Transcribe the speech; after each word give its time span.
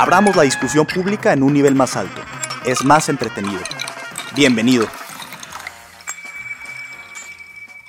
Abramos 0.00 0.34
la 0.34 0.44
discusión 0.44 0.86
pública 0.86 1.34
en 1.34 1.42
un 1.42 1.52
nivel 1.52 1.74
más 1.74 1.94
alto. 1.94 2.22
Es 2.64 2.82
más 2.86 3.10
entretenido. 3.10 3.60
Bienvenido. 4.34 4.86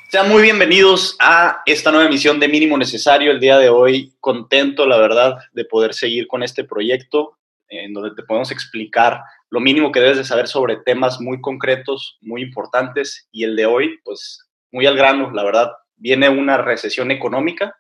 Sean 0.10 0.28
muy 0.28 0.42
bienvenidos 0.42 1.16
a 1.22 1.62
esta 1.66 1.90
nueva 1.90 2.08
emisión 2.08 2.38
de 2.38 2.50
Mínimo 2.50 2.78
Necesario. 2.78 3.32
El 3.32 3.40
día 3.40 3.58
de 3.58 3.70
hoy, 3.70 4.14
contento, 4.20 4.86
la 4.86 4.98
verdad, 4.98 5.38
de 5.54 5.64
poder 5.64 5.94
seguir 5.94 6.28
con 6.28 6.44
este 6.44 6.66
proyecto 6.66 7.38
en 7.70 7.94
donde 7.94 8.14
te 8.14 8.24
podemos 8.24 8.52
explicar 8.52 9.22
lo 9.50 9.62
mínimo 9.62 9.94
que 9.94 10.02
debes 10.02 10.18
de 10.18 10.26
saber 10.26 10.50
sobre 10.50 10.82
temas 10.84 11.22
muy 11.22 11.40
concretos, 11.40 12.18
muy 12.20 12.42
importantes. 12.42 13.30
Y 13.32 13.46
el 13.46 13.56
de 13.56 13.68
hoy, 13.68 14.00
pues, 14.04 14.50
muy 14.70 14.86
al 14.86 14.98
grano, 14.98 15.32
la 15.32 15.46
verdad, 15.46 15.72
viene 15.96 16.28
una 16.28 16.58
recesión 16.58 17.10
económica. 17.10 17.74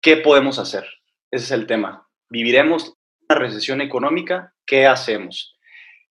¿Qué 0.00 0.16
podemos 0.16 0.58
hacer? 0.58 0.88
Ese 1.30 1.44
es 1.44 1.50
el 1.50 1.66
tema. 1.66 2.08
¿Viviremos 2.30 2.96
recesión 3.34 3.80
económica, 3.80 4.52
¿qué 4.66 4.86
hacemos? 4.86 5.56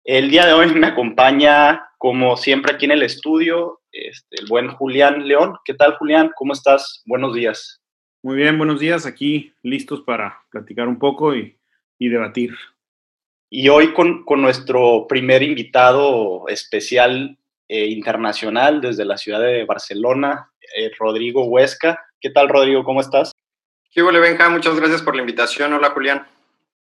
El 0.04 0.30
día 0.30 0.46
de 0.46 0.54
hoy 0.54 0.68
me 0.74 0.88
acompaña, 0.88 1.88
como 1.98 2.36
siempre 2.36 2.74
aquí 2.74 2.86
en 2.86 2.92
el 2.92 3.04
estudio, 3.04 3.82
este, 3.92 4.42
el 4.42 4.48
buen 4.48 4.70
Julián 4.70 5.28
León. 5.28 5.56
¿Qué 5.64 5.74
tal, 5.74 5.96
Julián? 5.98 6.32
¿Cómo 6.36 6.54
estás? 6.54 7.04
Buenos 7.06 7.34
días. 7.34 7.82
Muy 8.22 8.36
bien, 8.36 8.58
buenos 8.58 8.80
días. 8.80 9.06
Aquí 9.06 9.54
listos 9.62 10.02
para 10.02 10.42
platicar 10.50 10.88
un 10.88 11.00
poco 11.00 11.36
y, 11.36 11.58
debatir. 12.00 12.54
Y 13.50 13.70
hoy 13.70 13.94
con, 13.94 14.26
nuestro 14.42 15.08
primer 15.08 15.42
invitado 15.42 16.50
especial 16.50 17.38
eh, 17.70 17.86
internacional 17.86 18.82
desde 18.82 19.06
la 19.06 19.18
ciudad 19.18 19.40
de 19.40 19.64
Barcelona, 19.64 20.52
eh, 20.76 20.92
Rodrigo 21.00 21.46
Huesca. 21.46 21.98
¿Qué 22.20 22.30
tal, 22.30 22.50
Rodrigo? 22.50 22.84
¿Cómo 22.84 23.00
estás? 23.00 23.32
¿Qué 23.92 24.04
huele, 24.04 24.20
Benja? 24.20 24.50
Muchas 24.50 24.76
gracias 24.76 25.02
por 25.02 25.16
la 25.16 25.22
invitación. 25.22 25.72
Hola, 25.72 25.92
Julián. 25.92 26.33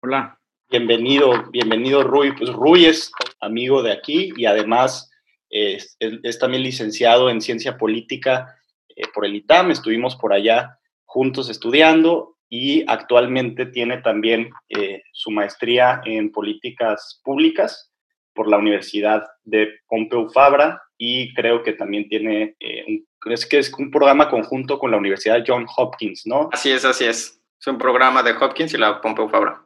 Hola. 0.01 0.39
Bienvenido, 0.69 1.49
bienvenido 1.51 2.03
Rui. 2.03 2.31
Pues 2.31 2.53
Rui 2.53 2.85
es 2.85 3.11
amigo 3.41 3.83
de 3.83 3.91
aquí 3.91 4.31
y 4.37 4.45
además 4.45 5.11
es, 5.49 5.97
también 6.39 6.63
licenciado 6.63 7.29
en 7.29 7.41
ciencia 7.41 7.77
política 7.77 8.55
eh, 8.95 9.03
por 9.13 9.25
el 9.25 9.35
ITAM. 9.35 9.71
Estuvimos 9.71 10.15
por 10.15 10.31
allá 10.31 10.79
juntos 11.03 11.49
estudiando 11.49 12.37
y 12.47 12.85
actualmente 12.87 13.65
tiene 13.65 13.97
también 13.97 14.51
eh, 14.69 15.03
su 15.11 15.31
maestría 15.31 16.01
en 16.05 16.31
políticas 16.31 17.19
públicas 17.21 17.91
por 18.33 18.47
la 18.47 18.57
Universidad 18.57 19.25
de 19.43 19.67
Pompeu 19.89 20.29
Fabra 20.29 20.81
y 20.97 21.33
creo 21.33 21.61
que 21.61 21.73
también 21.73 22.07
tiene 22.07 22.55
eh, 22.61 22.85
un, 22.87 23.33
es 23.33 23.45
que 23.45 23.57
es 23.57 23.73
un 23.73 23.91
programa 23.91 24.29
conjunto 24.29 24.79
con 24.79 24.91
la 24.91 24.97
Universidad 24.97 25.43
John 25.45 25.65
Hopkins, 25.75 26.25
¿no? 26.25 26.47
Así 26.53 26.71
es, 26.71 26.85
así 26.85 27.03
es. 27.03 27.41
Es 27.59 27.67
un 27.67 27.77
programa 27.77 28.23
de 28.23 28.31
Hopkins 28.31 28.73
y 28.73 28.77
la 28.77 29.01
Pompeu 29.01 29.27
Fabra. 29.27 29.65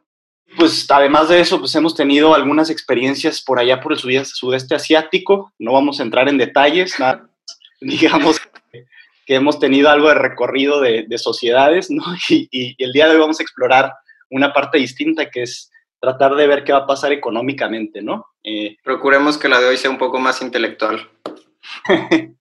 Pues 0.56 0.86
además 0.90 1.28
de 1.28 1.40
eso, 1.40 1.58
pues 1.58 1.74
hemos 1.74 1.94
tenido 1.94 2.34
algunas 2.34 2.70
experiencias 2.70 3.42
por 3.42 3.58
allá 3.58 3.80
por 3.80 3.92
el 3.92 3.98
sudeste, 3.98 4.74
asiático. 4.74 5.52
No 5.58 5.72
vamos 5.72 5.98
a 5.98 6.04
entrar 6.04 6.28
en 6.28 6.38
detalles, 6.38 6.94
nada, 7.00 7.28
digamos 7.80 8.40
que 9.26 9.34
hemos 9.34 9.58
tenido 9.58 9.88
algo 9.88 10.08
de 10.08 10.14
recorrido 10.14 10.80
de, 10.80 11.06
sociedades, 11.18 11.90
¿no? 11.90 12.02
Y, 12.28 12.74
el 12.82 12.92
día 12.92 13.06
de 13.06 13.14
hoy 13.14 13.20
vamos 13.20 13.40
a 13.40 13.42
explorar 13.42 13.92
una 14.30 14.52
parte 14.52 14.78
distinta 14.78 15.30
que 15.30 15.42
es 15.42 15.70
tratar 16.00 16.34
de 16.34 16.46
ver 16.46 16.64
qué 16.64 16.72
va 16.72 16.80
a 16.80 16.86
pasar 16.86 17.12
económicamente, 17.12 18.02
¿no? 18.02 18.26
Eh, 18.42 18.76
Procuremos 18.82 19.38
que 19.38 19.48
la 19.48 19.60
de 19.60 19.68
hoy 19.68 19.76
sea 19.76 19.90
un 19.90 19.98
poco 19.98 20.18
más 20.20 20.42
intelectual. 20.42 21.08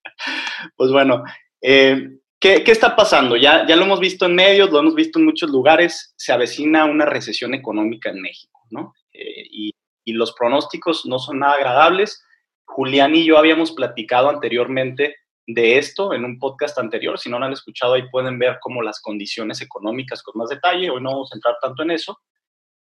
pues 0.75 0.91
bueno, 0.91 1.23
eh, 1.61 2.09
¿Qué, 2.43 2.61
está 2.65 2.93
pasando? 2.93 3.37
Ya, 3.37 3.65
ya 3.65 3.77
lo 3.77 3.85
hemos 3.85 4.01
visto 4.01 4.25
en 4.25 4.35
medios, 4.35 4.69
lo 4.69 4.79
hemos 4.79 4.95
visto 4.95 5.17
en 5.17 5.23
muchos 5.23 5.49
lugares, 5.49 6.13
se 6.17 6.33
avecina 6.33 6.83
una 6.83 7.05
recesión 7.05 7.53
económica 7.53 8.09
en 8.09 8.21
México, 8.21 8.59
¿no? 8.69 8.93
Eh, 9.13 9.45
y, 9.49 9.71
y, 10.03 10.11
los 10.11 10.33
pronósticos 10.33 11.05
no 11.05 11.19
son 11.19 11.39
nada 11.39 11.53
agradables. 11.53 12.21
Julián 12.65 13.15
y 13.15 13.23
yo 13.23 13.37
habíamos 13.37 13.71
platicado 13.71 14.29
anteriormente 14.29 15.15
de 15.47 15.77
esto 15.77 16.13
en 16.13 16.25
un 16.25 16.37
podcast 16.37 16.77
anterior, 16.79 17.17
si 17.17 17.29
no 17.29 17.39
lo 17.39 17.45
han 17.45 17.53
escuchado 17.53 17.93
ahí 17.93 18.09
pueden 18.09 18.37
ver 18.37 18.57
como 18.59 18.81
las 18.81 18.99
condiciones 18.99 19.61
económicas 19.61 20.21
con 20.21 20.37
más 20.37 20.49
detalle, 20.49 20.89
hoy 20.89 21.01
no 21.01 21.11
vamos 21.11 21.31
a 21.31 21.37
entrar 21.37 21.55
tanto 21.61 21.83
en 21.83 21.91
eso, 21.91 22.19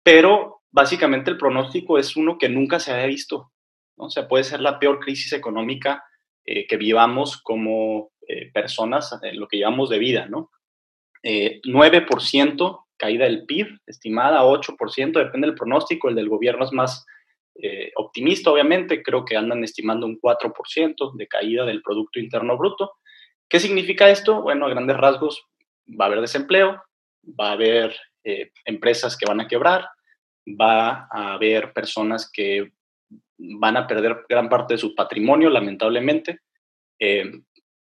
pero 0.03 0.63
básicamente 0.71 1.31
el 1.31 1.37
pronóstico 1.37 1.97
es 1.97 2.17
uno 2.17 2.37
que 2.37 2.49
nunca 2.49 2.81
se 2.81 2.91
había 2.91 3.05
visto, 3.05 3.53
¿no? 3.95 4.07
O 4.07 4.09
sea, 4.09 4.27
puede 4.27 4.43
ser 4.43 4.59
la 4.59 4.77
peor 4.77 4.99
crisis 4.99 5.31
económica 5.31 6.03
eh, 6.43 6.67
que 6.67 6.75
vivamos 6.75 7.41
como 7.41 8.11
eh, 8.29 8.51
personas 8.51 9.17
en 9.23 9.39
lo 9.39 9.47
que 9.47 9.55
llevamos 9.55 9.89
de 9.89 9.99
vida, 9.99 10.27
¿no? 10.27 10.51
9% 11.23 11.23
eh, 11.23 12.85
caída 12.97 13.23
del 13.23 13.45
PIB, 13.45 13.79
estimada 13.85 14.43
8%, 14.43 15.13
depende 15.13 15.47
del 15.47 15.55
pronóstico, 15.55 16.09
el 16.09 16.15
del 16.15 16.27
gobierno 16.27 16.65
es 16.65 16.73
más 16.73 17.05
eh, 17.55 17.93
optimista, 17.95 18.51
obviamente, 18.51 19.01
creo 19.01 19.23
que 19.23 19.37
andan 19.37 19.63
estimando 19.63 20.05
un 20.05 20.19
4% 20.19 21.15
de 21.15 21.27
caída 21.27 21.63
del 21.63 21.81
Producto 21.81 22.19
Interno 22.19 22.57
Bruto. 22.57 22.95
¿Qué 23.47 23.61
significa 23.61 24.09
esto? 24.09 24.41
Bueno, 24.41 24.65
a 24.65 24.71
grandes 24.71 24.97
rasgos, 24.97 25.47
va 25.87 26.03
a 26.03 26.07
haber 26.07 26.19
desempleo, 26.19 26.83
va 27.23 27.51
a 27.51 27.53
haber 27.53 27.95
empresas 28.65 29.15
que 29.15 29.25
van 29.25 29.39
a 29.39 29.47
quebrar, 29.47 29.87
va 30.45 31.07
a 31.09 31.35
haber 31.35 31.71
personas 31.71 32.29
que 32.29 32.73
van 33.37 33.77
a 33.77 33.87
perder 33.87 34.25
gran 34.27 34.49
parte 34.49 34.73
de 34.73 34.79
su 34.79 34.93
patrimonio, 34.93 35.49
lamentablemente 35.49 36.41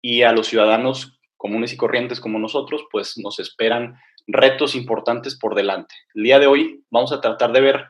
y 0.04 0.22
a 0.22 0.32
los 0.32 0.48
ciudadanos 0.48 1.19
comunes 1.38 1.72
y 1.72 1.78
corrientes 1.78 2.20
como 2.20 2.38
nosotros, 2.38 2.84
pues 2.92 3.16
nos 3.16 3.38
esperan 3.38 3.98
retos 4.26 4.75
importantes 4.75 5.34
por 5.34 5.54
delante. 5.54 5.94
El 6.15 6.25
día 6.25 6.38
de 6.38 6.47
hoy 6.47 6.84
vamos 6.91 7.10
a 7.12 7.22
tratar 7.22 7.53
de 7.53 7.62
ver, 7.62 7.87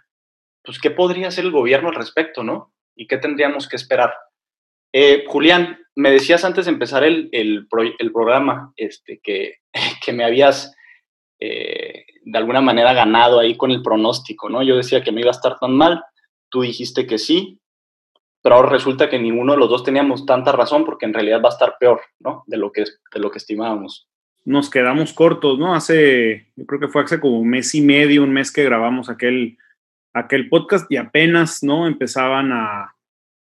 pues, 0.62 0.78
qué 0.78 0.92
podría 0.92 1.26
hacer 1.26 1.44
el 1.44 1.50
gobierno 1.50 1.88
al 1.88 1.96
respecto, 1.96 2.44
¿no? 2.44 2.72
Y 2.94 3.08
qué 3.08 3.18
tendríamos 3.18 3.68
que 3.68 3.74
esperar. 3.74 4.14
Eh, 4.92 5.24
Julián, 5.26 5.80
me 5.96 6.12
decías 6.12 6.44
antes 6.44 6.66
de 6.66 6.70
empezar 6.70 7.02
el, 7.02 7.28
el, 7.32 7.66
programa 8.12 8.72
este, 8.76 9.18
que, 9.20 9.56
que, 10.06 10.12
me 10.12 10.24
habías 10.24 10.72
eh, 11.40 12.06
de 12.22 12.38
alguna 12.38 12.60
manera 12.60 12.92
ganado 12.92 13.40
ahí 13.40 13.56
con 13.56 13.72
el 13.72 13.82
pronóstico, 13.82 14.48
¿no? 14.48 14.62
Yo 14.62 14.76
decía 14.76 15.02
que 15.02 15.10
no 15.10 15.18
iba 15.18 15.30
a 15.30 15.38
estar 15.38 15.58
tan 15.58 15.76
mal, 15.76 16.04
tú 16.48 16.62
dijiste 16.62 17.08
que 17.08 17.18
sí, 17.18 17.58
pero 18.44 18.56
ahora 18.56 18.68
resulta 18.68 19.08
que 19.08 19.18
ninguno 19.18 19.54
de 19.54 19.58
los 19.58 19.70
dos 19.70 19.84
teníamos 19.84 20.26
tanta 20.26 20.52
razón 20.52 20.84
porque 20.84 21.06
en 21.06 21.14
realidad 21.14 21.40
va 21.42 21.48
a 21.48 21.52
estar 21.52 21.76
peor, 21.80 22.02
¿no? 22.20 22.44
De 22.46 22.58
lo 22.58 22.72
que, 22.72 22.82
de 22.82 23.18
lo 23.18 23.30
que 23.30 23.38
estimábamos. 23.38 24.06
Nos 24.44 24.68
quedamos 24.68 25.14
cortos, 25.14 25.58
¿no? 25.58 25.74
Hace, 25.74 26.52
yo 26.54 26.66
creo 26.66 26.78
que 26.78 26.88
fue 26.88 27.02
hace 27.04 27.18
como 27.18 27.40
un 27.40 27.48
mes 27.48 27.74
y 27.74 27.80
medio, 27.80 28.22
un 28.22 28.34
mes 28.34 28.52
que 28.52 28.62
grabamos 28.62 29.08
aquel, 29.08 29.56
aquel 30.12 30.50
podcast 30.50 30.84
y 30.92 30.98
apenas, 30.98 31.62
¿no? 31.62 31.86
Empezaban 31.86 32.52
a, 32.52 32.94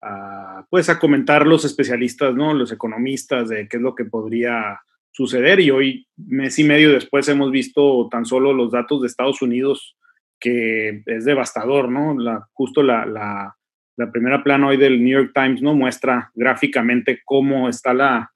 a, 0.00 0.66
pues, 0.70 0.88
a 0.88 0.98
comentar 0.98 1.46
los 1.46 1.66
especialistas, 1.66 2.34
¿no? 2.34 2.54
Los 2.54 2.72
economistas 2.72 3.50
de 3.50 3.68
qué 3.68 3.76
es 3.76 3.82
lo 3.82 3.94
que 3.94 4.06
podría 4.06 4.80
suceder 5.12 5.60
y 5.60 5.70
hoy, 5.70 6.08
mes 6.16 6.58
y 6.58 6.64
medio 6.64 6.90
después, 6.90 7.28
hemos 7.28 7.50
visto 7.50 8.08
tan 8.10 8.24
solo 8.24 8.54
los 8.54 8.72
datos 8.72 9.02
de 9.02 9.08
Estados 9.08 9.42
Unidos 9.42 9.94
que 10.40 11.02
es 11.04 11.26
devastador, 11.26 11.90
¿no? 11.90 12.18
La, 12.18 12.48
justo 12.54 12.82
la, 12.82 13.04
la 13.04 13.56
la 13.96 14.10
primera 14.10 14.42
plana 14.42 14.68
hoy 14.68 14.76
del 14.76 15.02
New 15.02 15.18
York 15.18 15.32
Times 15.34 15.62
no 15.62 15.74
muestra 15.74 16.30
gráficamente 16.34 17.22
cómo 17.24 17.68
está 17.68 17.94
la 17.94 18.32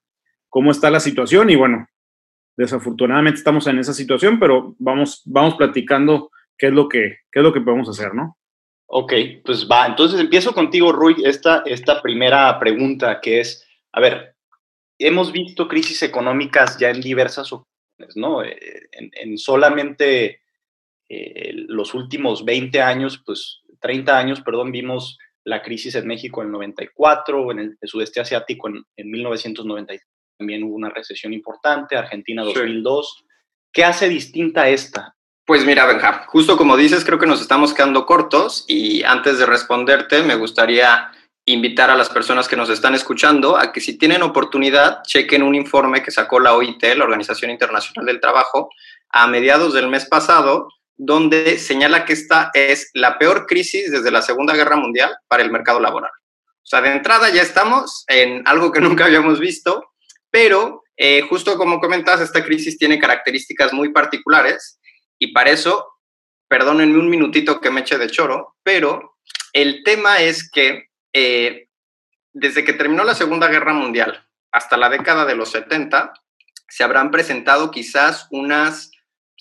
cómo 0.48 0.70
está 0.70 0.90
la 0.90 1.00
situación 1.00 1.50
y 1.50 1.56
bueno, 1.56 1.86
desafortunadamente 2.56 3.38
estamos 3.38 3.66
en 3.66 3.78
esa 3.78 3.94
situación, 3.94 4.40
pero 4.40 4.74
vamos 4.78 5.22
vamos 5.26 5.54
platicando 5.54 6.30
qué 6.58 6.68
es 6.68 6.72
lo 6.72 6.88
que 6.88 7.18
qué 7.30 7.40
es 7.40 7.42
lo 7.42 7.52
que 7.52 7.60
podemos 7.60 7.88
hacer, 7.88 8.14
¿no? 8.14 8.36
Ok, 8.92 9.12
pues 9.44 9.68
va, 9.70 9.86
entonces 9.86 10.18
empiezo 10.18 10.52
contigo, 10.52 10.90
Rui, 10.90 11.14
esta, 11.24 11.62
esta 11.64 12.02
primera 12.02 12.58
pregunta 12.58 13.20
que 13.20 13.38
es, 13.38 13.64
a 13.92 14.00
ver, 14.00 14.34
hemos 14.98 15.30
visto 15.30 15.68
crisis 15.68 16.02
económicas 16.02 16.76
ya 16.76 16.90
en 16.90 17.00
diversas 17.00 17.52
ocasiones, 17.52 18.16
¿no? 18.16 18.42
Eh, 18.42 18.88
en, 18.90 19.38
solamente 19.38 20.40
eh, 21.08 21.52
los 21.68 21.94
últimos 21.94 22.44
20 22.44 22.82
años, 22.82 23.22
pues 23.24 23.60
30 23.78 24.18
años, 24.18 24.40
perdón, 24.40 24.72
vimos 24.72 25.18
la 25.44 25.62
crisis 25.62 25.94
en 25.94 26.06
México 26.06 26.42
en 26.42 26.48
el 26.48 26.52
94, 26.52 27.52
en 27.52 27.58
el, 27.58 27.78
sudeste 27.82 28.20
asiático 28.20 28.68
en, 28.68 28.82
en 28.96 29.10
1990 29.10 29.94
también 30.40 30.62
hubo 30.64 30.74
una 30.74 30.88
recesión 30.88 31.34
importante, 31.34 31.98
Argentina 31.98 32.42
2002. 32.42 33.24
¿Qué 33.74 33.84
hace 33.84 34.08
distinta 34.08 34.70
esta? 34.70 35.14
Pues 35.44 35.66
mira, 35.66 35.84
Benja, 35.84 36.24
justo 36.28 36.56
como 36.56 36.78
dices, 36.78 37.04
creo 37.04 37.18
que 37.18 37.26
nos 37.26 37.42
estamos 37.42 37.74
quedando 37.74 38.06
cortos 38.06 38.64
y 38.66 39.02
antes 39.02 39.38
de 39.38 39.44
responderte 39.44 40.22
me 40.22 40.36
gustaría 40.36 41.12
invitar 41.44 41.90
a 41.90 41.96
las 41.96 42.08
personas 42.08 42.48
que 42.48 42.56
nos 42.56 42.70
están 42.70 42.94
escuchando 42.94 43.58
a 43.58 43.70
que 43.70 43.80
si 43.80 43.98
tienen 43.98 44.22
oportunidad 44.22 45.02
chequen 45.02 45.42
un 45.42 45.54
informe 45.54 46.02
que 46.02 46.10
sacó 46.10 46.40
la 46.40 46.54
OIT, 46.54 46.82
la 46.96 47.04
Organización 47.04 47.50
Internacional 47.50 48.06
del 48.06 48.20
Trabajo, 48.20 48.70
a 49.10 49.26
mediados 49.26 49.74
del 49.74 49.88
mes 49.88 50.06
pasado, 50.06 50.68
donde 51.02 51.58
señala 51.58 52.04
que 52.04 52.12
esta 52.12 52.50
es 52.52 52.90
la 52.92 53.18
peor 53.18 53.46
crisis 53.46 53.90
desde 53.90 54.10
la 54.10 54.20
Segunda 54.20 54.54
Guerra 54.54 54.76
Mundial 54.76 55.16
para 55.28 55.42
el 55.42 55.50
mercado 55.50 55.80
laboral. 55.80 56.10
O 56.10 56.66
sea, 56.66 56.82
de 56.82 56.92
entrada 56.92 57.30
ya 57.30 57.40
estamos 57.40 58.04
en 58.06 58.46
algo 58.46 58.70
que 58.70 58.80
nunca 58.82 59.06
habíamos 59.06 59.40
visto, 59.40 59.92
pero 60.30 60.82
eh, 60.98 61.22
justo 61.22 61.56
como 61.56 61.80
comentas, 61.80 62.20
esta 62.20 62.44
crisis 62.44 62.76
tiene 62.76 62.98
características 62.98 63.72
muy 63.72 63.92
particulares 63.92 64.78
y 65.18 65.32
para 65.32 65.48
eso, 65.48 65.86
perdónenme 66.48 66.98
un 66.98 67.08
minutito 67.08 67.62
que 67.62 67.70
me 67.70 67.80
eche 67.80 67.96
de 67.96 68.10
choro, 68.10 68.56
pero 68.62 69.16
el 69.54 69.82
tema 69.82 70.20
es 70.20 70.50
que 70.50 70.90
eh, 71.14 71.68
desde 72.34 72.62
que 72.62 72.74
terminó 72.74 73.04
la 73.04 73.14
Segunda 73.14 73.48
Guerra 73.48 73.72
Mundial 73.72 74.28
hasta 74.52 74.76
la 74.76 74.90
década 74.90 75.24
de 75.24 75.34
los 75.34 75.50
70, 75.52 76.12
se 76.68 76.84
habrán 76.84 77.10
presentado 77.10 77.70
quizás 77.70 78.26
unas 78.30 78.90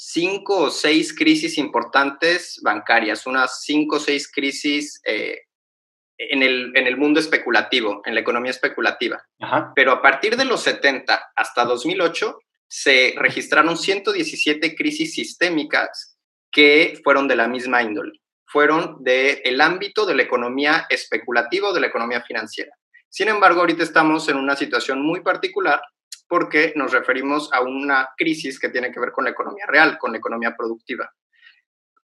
cinco 0.01 0.57
o 0.57 0.71
seis 0.71 1.13
crisis 1.13 1.57
importantes 1.57 2.59
bancarias, 2.63 3.27
unas 3.27 3.61
cinco 3.63 3.97
o 3.97 3.99
seis 3.99 4.31
crisis 4.31 5.01
eh, 5.03 5.39
en, 6.17 6.41
el, 6.41 6.71
en, 6.75 6.87
el, 6.87 6.95
mundo 6.95 7.19
especulativo, 7.19 8.01
en 8.05 8.15
la 8.15 8.21
economía 8.21 8.51
especulativa. 8.51 9.21
Pero 9.75 9.91
a 9.91 10.01
partir 10.01 10.37
de 10.37 10.45
los 10.45 10.61
70 10.61 11.31
hasta 11.35 11.65
2008 11.65 12.39
se 12.67 13.13
registraron 13.17 13.77
117 13.77 14.75
crisis 14.75 15.13
sistémicas 15.13 16.17
que 16.49 16.99
fueron 17.03 17.27
de 17.27 17.35
la 17.35 17.47
misma 17.47 17.83
índole 17.83 18.19
fueron 18.49 19.03
del 19.03 19.39
el 19.43 19.61
ámbito 19.61 20.05
de 20.07 20.15
la 20.15 20.23
economía 20.23 20.87
especulativa 20.89 21.69
o 21.69 21.73
de 21.73 21.81
la 21.81 21.87
economía 21.87 22.21
financiera. 22.21 22.71
Sin 23.07 23.27
embargo, 23.27 23.61
ahorita 23.61 23.83
estamos 23.83 24.27
en 24.27 24.37
una 24.37 24.55
situación 24.55 25.01
muy 25.01 25.21
particular 25.21 25.79
porque 26.29 26.71
nos 26.75 26.93
referimos 26.93 27.51
a 27.51 27.61
una 27.61 28.09
crisis 28.15 28.59
que 28.59 28.69
tiene 28.69 28.91
que 28.91 28.99
ver 28.99 29.11
con 29.11 29.25
la 29.25 29.31
economía 29.31 29.65
real, 29.67 29.97
con 29.97 30.11
la 30.13 30.19
economía 30.19 30.55
productiva. 30.55 31.11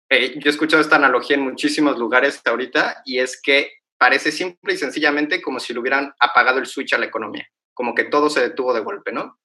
Eh, 0.09 0.35
yo 0.37 0.47
he 0.47 0.49
escuchado 0.49 0.81
esta 0.81 0.97
analogía 0.97 1.35
en 1.35 1.43
muchísimos 1.43 1.97
lugares 1.97 2.41
ahorita 2.45 3.01
y 3.03 3.19
es 3.19 3.41
que 3.41 3.71
parece 3.97 4.31
simple 4.31 4.73
y 4.73 4.77
sencillamente 4.77 5.41
como 5.41 5.59
si 5.59 5.73
le 5.73 5.79
hubieran 5.79 6.13
apagado 6.19 6.59
el 6.59 6.67
switch 6.67 6.93
a 6.93 6.97
la 6.97 7.07
economía, 7.07 7.47
como 7.73 7.95
que 7.95 8.03
todo 8.03 8.29
se 8.29 8.41
detuvo 8.41 8.73
de 8.73 8.81
golpe, 8.81 9.11
¿no? 9.11 9.39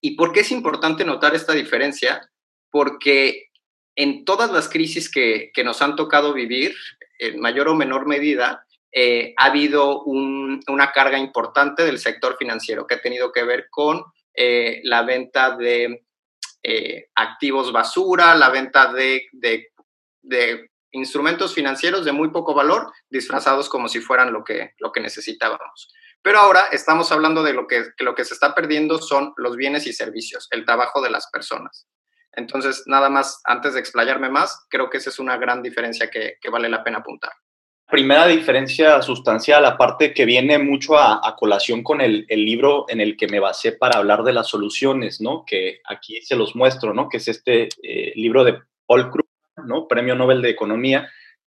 ¿Y 0.00 0.16
por 0.16 0.32
qué 0.32 0.40
es 0.40 0.50
importante 0.50 1.04
notar 1.04 1.34
esta 1.34 1.52
diferencia? 1.52 2.30
Porque 2.70 3.48
en 3.96 4.24
todas 4.24 4.50
las 4.50 4.68
crisis 4.68 5.10
que, 5.10 5.52
nos 5.64 5.82
han 5.82 5.96
tocado 5.96 6.32
vivir, 6.32 6.74
en 7.18 7.38
mayor 7.40 7.68
o 7.68 7.74
menor 7.74 8.06
medida, 8.06 8.64
eh, 8.92 9.34
ha 9.36 9.46
habido 9.46 10.02
una 10.04 10.92
carga 10.92 11.18
importante 11.18 11.84
del 11.84 11.98
sector 11.98 12.36
financiero 12.36 12.86
que 12.86 12.94
ha 12.94 13.00
tenido 13.00 13.32
que 13.32 13.44
ver 13.44 13.68
con 13.70 14.04
eh, 14.34 14.80
la 14.84 15.02
venta 15.02 15.56
de 15.56 16.06
eh, 16.62 17.06
activos 17.14 17.72
basura, 17.72 18.34
la 18.34 18.50
venta 18.50 18.92
de, 18.92 19.28
instrumentos 20.92 21.54
financieros 21.54 22.04
de 22.04 22.12
muy 22.12 22.30
poco 22.30 22.52
valor, 22.52 22.92
disfrazados 23.08 23.68
como 23.68 23.88
si 23.88 24.00
fueran 24.00 24.32
lo 24.32 24.42
que, 24.42 24.72
lo 24.78 24.90
que 24.90 25.00
necesitábamos. 25.00 25.88
Pero 26.20 26.40
ahora 26.40 26.66
estamos 26.72 27.12
hablando 27.12 27.42
de 27.44 27.54
lo 27.54 27.66
que, 27.66 27.84
que 27.96 28.04
lo 28.04 28.14
que 28.14 28.24
se 28.24 28.34
está 28.34 28.54
perdiendo 28.54 28.98
son 28.98 29.32
los 29.36 29.56
bienes 29.56 29.86
y 29.86 29.92
servicios, 29.92 30.48
el 30.50 30.64
trabajo 30.64 31.00
de 31.00 31.10
las 31.10 31.30
personas. 31.30 31.86
Entonces, 32.32 32.84
nada 32.86 33.08
más, 33.08 33.40
antes 33.44 33.74
de 33.74 33.80
explayarme 33.80 34.28
más, 34.28 34.66
creo 34.68 34.88
que 34.88 34.98
esa 34.98 35.10
es 35.10 35.18
una 35.18 35.36
gran 35.36 35.62
diferencia 35.62 36.10
que, 36.10 36.36
vale 36.50 36.68
la 36.68 36.84
pena 36.84 36.98
apuntar. 36.98 37.32
Primera 37.90 38.26
diferencia 38.26 39.02
sustancial, 39.02 39.64
aparte 39.64 40.14
que 40.14 40.24
viene 40.24 40.58
mucho 40.58 40.96
a, 40.96 41.34
colación 41.36 41.82
con 41.82 42.00
el, 42.00 42.26
libro 42.28 42.86
en 42.88 43.00
el 43.00 43.16
que 43.16 43.26
me 43.26 43.40
basé 43.40 43.72
para 43.72 43.98
hablar 43.98 44.22
de 44.22 44.32
las 44.32 44.48
soluciones, 44.48 45.20
¿no? 45.20 45.44
Que 45.44 45.80
aquí 45.84 46.20
se 46.22 46.36
los 46.36 46.54
muestro, 46.54 46.94
¿no? 46.94 47.08
Que 47.08 47.16
es 47.16 47.28
este 47.28 47.68
eh, 47.82 48.12
libro 48.14 48.44
de 48.44 48.58
Paul 48.86 49.10
Krugman, 49.10 49.68
¿no? 49.68 49.88
Premio 49.88 50.14
Nobel 50.14 50.40
de 50.40 50.50
Economía, 50.50 51.10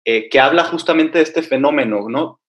eh, 0.06 0.30
que 0.30 0.40
habla 0.40 0.64
justamente 0.64 1.18
de 1.18 1.24
este 1.24 1.42
fenómeno, 1.42 2.08
¿no? 2.10 2.40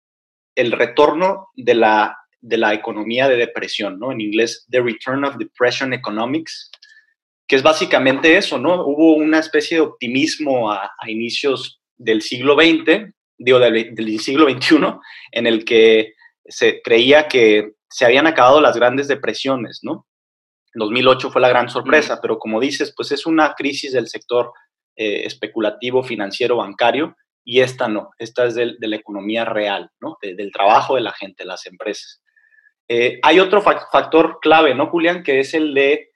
El 0.55 0.73
retorno 0.73 1.49
de 1.55 1.75
la, 1.75 2.19
de 2.41 2.57
la 2.59 2.75
economía 2.75 3.29
de 3.29 3.37
depresión, 3.37 3.99
¿no? 3.99 4.13
En 4.13 4.21
inglés, 4.21 4.67
The 4.71 4.81
Return 4.81 5.25
of 5.25 5.37
Depression 5.37 5.93
Economics, 5.93 6.71
que 7.47 7.57
es 7.57 7.63
básicamente 7.63 8.37
eso, 8.37 8.59
¿no? 8.59 8.87
Hubo 8.87 9.15
una 9.15 9.39
especie 9.39 9.77
de 9.77 9.83
optimismo 9.83 10.73
a, 10.73 10.91
inicios 11.07 11.83
del 11.97 12.23
siglo 12.23 12.55
XX, 12.55 13.13
digo, 13.39 13.59
del, 13.59 14.21
siglo 14.21 14.49
XXI, 14.51 14.77
en 15.33 15.47
el 15.47 15.65
que 15.65 16.15
se 16.45 16.81
creía 16.83 17.29
que 17.29 17.73
se 17.89 18.05
habían 18.05 18.27
acabado 18.27 18.61
las 18.61 18.77
grandes 18.77 19.09
depresiones, 19.09 19.81
¿no? 19.83 20.07
2008 20.75 21.31
fue 21.31 21.43
la 21.43 21.51
gran 21.51 21.69
sorpresa, 21.69 22.19
pero 22.23 22.39
como 22.39 22.59
dices, 22.59 22.95
pues 22.97 23.13
es 23.13 23.27
una 23.27 23.55
crisis 23.55 23.93
del 23.93 24.09
sector 24.09 24.53
eh, 24.97 25.25
especulativo, 25.27 26.03
financiero, 26.03 26.57
bancario, 26.57 27.15
y 27.45 27.61
esta 27.61 27.89
no, 27.89 28.11
esta 28.19 28.47
es 28.47 28.55
de, 28.55 28.77
la 28.79 28.97
economía 28.97 29.45
real, 29.45 29.91
¿no? 30.01 30.17
del 30.23 30.53
trabajo 30.53 30.95
de 30.95 31.01
la 31.03 31.13
gente, 31.13 31.45
las 31.45 31.67
empresas. 31.67 32.23
Eh, 32.89 33.19
hay 33.23 33.41
otro 33.41 33.63
factor 33.63 34.39
clave, 34.41 34.75
¿no, 34.75 34.89
Julián? 34.89 35.23
Que 35.23 35.41
es 35.41 35.55
el 35.55 35.75
de 35.75 36.11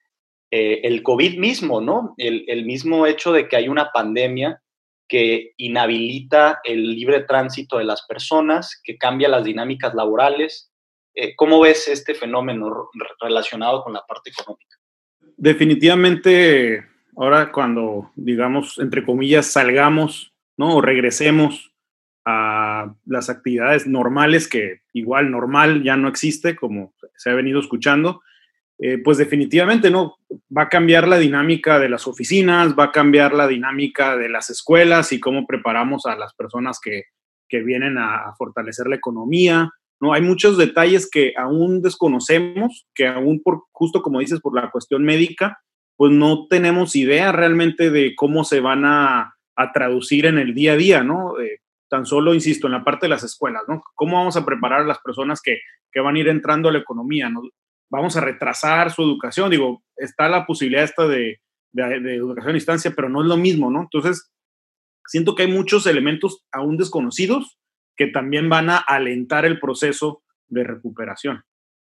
eh, 0.51 0.81
el 0.85 1.03
COVID 1.03 1.39
mismo, 1.39 1.81
¿no? 1.81 2.15
El, 2.19 2.65
mismo 2.65 3.07
hecho 3.07 3.33
de 3.33 3.49
que 3.49 3.57
hay 3.57 3.69
una 3.69 3.91
pandemia 3.93 4.63
que 5.09 5.53
inhabilita 5.57 6.61
el 6.65 6.95
libre 6.95 7.21
tránsito 7.21 7.79
de 7.79 7.85
las 7.85 8.07
personas, 8.07 8.81
que 8.83 8.99
cambia 8.99 9.29
las 9.29 9.45
dinámicas 9.45 9.95
laborales. 9.95 10.73
Eh, 11.15 11.35
¿Cómo 11.37 11.61
ves 11.61 11.89
este 11.89 12.15
fenómeno 12.15 12.91
relacionado 13.21 13.83
con 13.83 13.93
la 13.93 14.05
parte 14.07 14.31
económica? 14.31 14.77
Definitivamente, 15.37 16.85
ahora 17.17 17.53
cuando, 17.53 18.11
digamos, 18.15 18.79
entre 18.79 19.05
comillas, 19.05 19.47
salgamos, 19.47 20.33
¿no? 20.57 20.77
O 20.77 20.81
regresemos 20.81 21.73
a 22.25 22.93
las 23.05 23.31
actividades 23.31 23.87
normales, 23.87 24.49
que 24.49 24.81
igual 24.93 25.31
normal 25.31 25.85
ya 25.85 25.97
no 25.97 26.09
existe, 26.09 26.57
como 26.57 26.93
se 27.17 27.31
ha 27.31 27.35
venido 27.35 27.61
escuchando, 27.61 28.23
eh, 28.79 28.99
pues 29.03 29.17
definitivamente 29.17 29.91
no, 29.91 30.17
va 30.55 30.63
a 30.63 30.69
cambiar 30.69 31.09
la 31.09 31.19
dinámica 31.19 31.79
de 31.79 31.89
las 31.89 32.07
oficinas, 32.07 32.75
va 32.79 32.85
a 32.85 32.93
cambiar 32.93 33.33
la 33.33 33.47
dinámica 33.47 34.17
de 34.19 34.29
las 34.29 34.51
escuelas 34.51 35.13
y 35.13 35.21
cómo 35.21 35.47
preparamos 35.47 36.05
a 36.05 36.15
las 36.15 36.35
personas 36.35 36.79
que, 36.81 37.05
vienen 37.65 37.97
a, 37.97 38.35
fortalecer 38.37 38.87
la 38.87 38.97
economía. 38.97 39.71
¿no? 39.99 40.13
Hay 40.13 40.21
muchos 40.21 40.59
detalles 40.59 41.09
que 41.11 41.33
aún 41.39 41.81
desconocemos, 41.81 42.87
que 42.95 43.07
aún 43.07 43.41
por, 43.43 43.63
justo 43.73 44.03
como 44.03 44.21
dices, 44.21 44.41
por 44.41 44.55
la 44.55 44.71
cuestión 44.71 45.05
médica, 45.05 45.59
pues 45.97 46.13
no 46.13 46.47
tenemos 46.49 46.95
idea 46.97 47.33
realmente 47.33 47.91
de 47.91 48.15
cómo 48.15 48.45
se 48.45 48.61
van 48.61 48.85
a, 48.85 49.33
traducir 49.73 50.27
en 50.27 50.37
el 50.37 50.53
día 50.53 50.75
a 50.75 50.77
día, 50.77 51.03
¿no? 51.03 51.41
Eh, 51.41 51.61
tan 51.89 52.05
solo, 52.05 52.35
insisto, 52.35 52.67
en 52.67 52.75
la 52.75 52.85
parte 52.85 53.07
de 53.07 53.11
las 53.11 53.23
escuelas, 53.23 53.63
¿no? 53.67 53.83
¿Cómo 53.95 54.19
vamos 54.19 54.37
a 54.37 54.45
preparar 54.45 54.83
a 54.83 54.87
las 54.87 54.99
personas 54.99 55.41
que, 55.41 55.61
que 55.91 56.01
van 56.01 56.15
a 56.15 56.19
ir 56.19 56.29
entrando 56.29 56.69
a 56.69 56.73
la 56.73 56.79
economía? 56.79 57.31
¿no? 57.31 57.41
Vamos 57.91 58.17
a 58.17 58.21
retrasar 58.21 58.93
su 58.93 59.03
educación. 59.03 59.51
Digo, 59.51 59.83
está 59.97 60.29
la 60.29 60.47
posibilidad 60.47 60.85
esta 60.85 61.07
de, 61.07 61.41
educación 61.73 62.51
a 62.51 62.55
distancia, 62.55 62.93
pero 62.95 63.09
no 63.09 63.23
es 63.23 63.29
lo 63.29 63.37
mismo, 63.37 63.71
¿no? 63.71 63.83
Entonces, 63.83 64.31
siento 65.07 65.35
que 65.35 65.43
hay 65.43 65.53
muchos 65.53 65.87
elementos 65.87 66.45
aún 66.53 66.77
desconocidos 66.77 67.59
que 67.97 68.07
también 68.07 68.49
van 68.49 68.71
a 68.71 68.77
alentar 68.77 69.45
el 69.45 69.61
proceso 69.61 70.23
de 70.49 70.65
recuperación. 70.65 71.45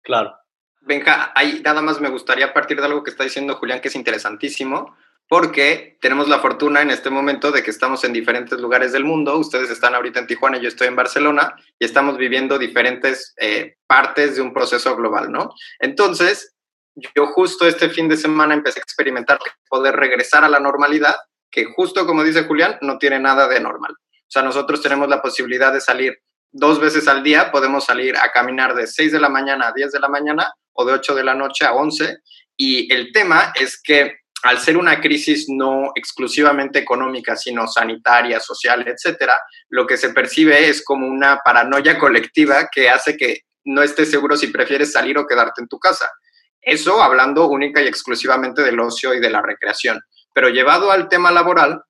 Claro. 0.04 0.36
Benja, 0.82 1.32
ahí 1.36 1.62
nada 1.64 1.82
más 1.82 2.02
me 2.02 2.10
gustaría 2.10 2.54
partir 2.54 2.78
de 2.78 2.86
algo 2.86 3.04
que 3.04 3.12
está 3.12 3.24
diciendo 3.24 3.56
Julián, 3.56 3.82
que 3.82 3.90
es 3.90 3.96
interesantísimo, 3.96 4.96
porque 5.32 5.98
tenemos 6.02 6.28
la 6.28 6.40
fortuna 6.40 6.82
en 6.82 6.90
este 6.90 7.10
momento 7.10 7.54
de 7.54 7.64
que 7.64 7.72
estamos 7.72 8.04
en 8.04 8.12
diferentes 8.12 8.60
lugares 8.60 8.92
del 8.92 9.06
mundo. 9.06 9.38
Ustedes 9.38 9.70
están 9.70 9.96
ahorita 9.96 10.20
en 10.20 10.28
Tijuana, 10.28 10.58
yo 10.58 10.68
estoy 10.68 10.90
en 10.90 10.98
Barcelona 10.98 11.56
y 11.80 11.86
estamos 11.86 12.18
viviendo 12.18 12.60
diferentes 12.60 13.34
eh, 13.40 13.78
partes 13.88 14.36
de 14.36 14.42
un 14.42 14.54
proceso 14.54 14.94
global, 14.98 15.32
¿no? 15.32 15.54
Entonces, 15.80 16.54
yo 17.16 17.28
justo 17.28 17.66
este 17.66 17.88
fin 17.88 18.10
de 18.10 18.18
semana 18.18 18.54
empecé 18.54 18.82
a 18.82 18.84
experimentar 18.84 19.40
poder 19.70 19.96
regresar 19.96 20.44
a 20.44 20.50
la 20.50 20.60
normalidad, 20.60 21.16
que 21.50 21.64
justo 21.64 22.06
como 22.06 22.26
dice 22.26 22.44
Julián, 22.44 22.78
no 22.82 22.98
tiene 22.98 23.18
nada 23.18 23.48
de 23.48 23.62
normal. 23.62 23.94
O 23.94 24.28
sea, 24.28 24.42
nosotros 24.42 24.82
tenemos 24.82 25.08
la 25.08 25.22
posibilidad 25.22 25.72
de 25.72 25.80
salir 25.80 26.20
dos 26.52 26.78
veces 26.82 27.08
al 27.08 27.24
día, 27.24 27.54
podemos 27.54 27.86
salir 27.86 28.18
a 28.18 28.34
caminar 28.34 28.76
de 28.76 28.86
6 28.86 29.14
de 29.14 29.20
la 29.22 29.30
mañana 29.30 29.70
a 29.70 29.72
10 29.72 29.94
de 29.94 30.00
la 30.02 30.10
mañana 30.10 30.54
o 30.74 30.84
de 30.84 30.92
8 30.92 31.16
de 31.16 31.24
la 31.24 31.36
noche 31.36 31.64
a 31.64 31.72
11. 31.72 32.18
Y 32.58 32.94
el 32.94 33.14
tema 33.14 33.54
es 33.56 33.82
que 33.82 34.21
al 34.44 34.60
ser 34.60 34.78
una 34.78 35.00
crisis 35.00 35.46
no 35.50 35.92
exclusivamente 35.96 36.80
económica, 36.80 37.36
sino 37.36 37.68
sanitaria, 37.68 38.40
social, 38.40 38.86
etcétera, 38.88 39.38
lo 39.70 39.86
que 39.86 39.98
se 39.98 40.10
percibe 40.10 40.68
es 40.68 40.84
como 40.84 41.08
una 41.08 41.40
paranoia 41.44 42.00
colectiva 42.00 42.68
que 42.72 42.90
hace 42.90 43.18
que 43.18 43.42
no 43.66 43.84
estés 43.84 44.10
seguro 44.10 44.36
si 44.36 44.48
prefieres 44.48 44.92
salir 44.92 45.18
o 45.18 45.28
quedarte 45.28 45.62
en 45.62 45.68
tu 45.68 45.78
casa. 45.78 46.10
Eso 46.62 47.02
hablando 47.02 47.48
única 47.48 47.82
y 47.82 47.88
exclusivamente 47.88 48.64
del 48.64 48.80
ocio 48.80 49.14
y 49.14 49.20
de 49.20 49.30
la 49.30 49.42
recreación. 49.42 50.00
Pero 50.34 50.50
llevado 50.50 50.92
al 50.92 51.10
tema 51.10 51.32
laboral, 51.32 51.82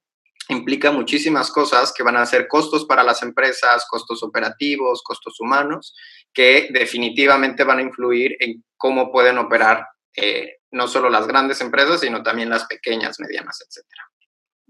implica 0.49 0.91
muchísimas 0.91 1.51
cosas 1.51 1.93
que 1.95 2.03
van 2.03 2.17
a 2.17 2.25
ser 2.25 2.47
costos 2.47 2.85
para 2.85 3.03
las 3.03 3.21
empresas, 3.23 3.85
costos 3.89 4.23
operativos, 4.23 5.01
costos 5.03 5.39
humanos, 5.39 5.93
que 6.33 6.69
definitivamente 6.71 7.63
van 7.63 7.79
a 7.79 7.83
influir 7.83 8.35
en 8.39 8.63
cómo 8.77 9.11
pueden 9.11 9.37
operar 9.37 9.85
eh, 10.15 10.57
no 10.71 10.87
solo 10.87 11.09
las 11.09 11.27
grandes 11.27 11.61
empresas, 11.61 11.99
sino 12.01 12.23
también 12.23 12.49
las 12.49 12.65
pequeñas, 12.65 13.19
medianas, 13.19 13.63
etcétera. 13.67 14.03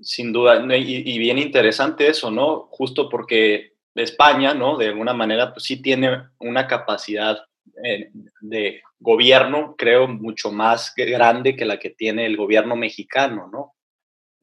Sin 0.02 0.34
duda, 0.34 0.66
y, 0.78 1.20
bien 1.20 1.38
interesante 1.38 2.08
eso, 2.08 2.32
¿no? 2.32 2.68
Justo 2.72 3.08
porque 3.08 3.74
España, 3.94 4.54
¿no? 4.54 4.78
De 4.78 4.88
alguna 4.88 5.14
manera, 5.14 5.54
pues 5.54 5.66
sí 5.66 5.82
tiene 5.82 6.30
una 6.40 6.66
capacidad 6.68 7.38
eh, 7.84 8.10
de 8.40 8.82
gobierno, 9.00 9.76
creo, 9.78 10.08
mucho 10.08 10.52
más 10.52 10.94
grande 10.96 11.56
que 11.56 11.66
la 11.66 11.78
que 11.78 11.92
tiene 11.92 12.26
el 12.26 12.38
gobierno 12.38 12.76
mexicano, 12.76 13.50
¿no? 13.52 13.76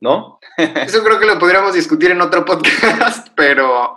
¿No? 0.01 0.39
Eso 0.57 1.03
creo 1.03 1.19
que 1.19 1.27
lo 1.27 1.39
podríamos 1.41 1.75
discutir 1.75 2.13
en 2.13 2.21
otro 2.21 2.45
podcast, 2.45 3.29
pero, 3.37 3.97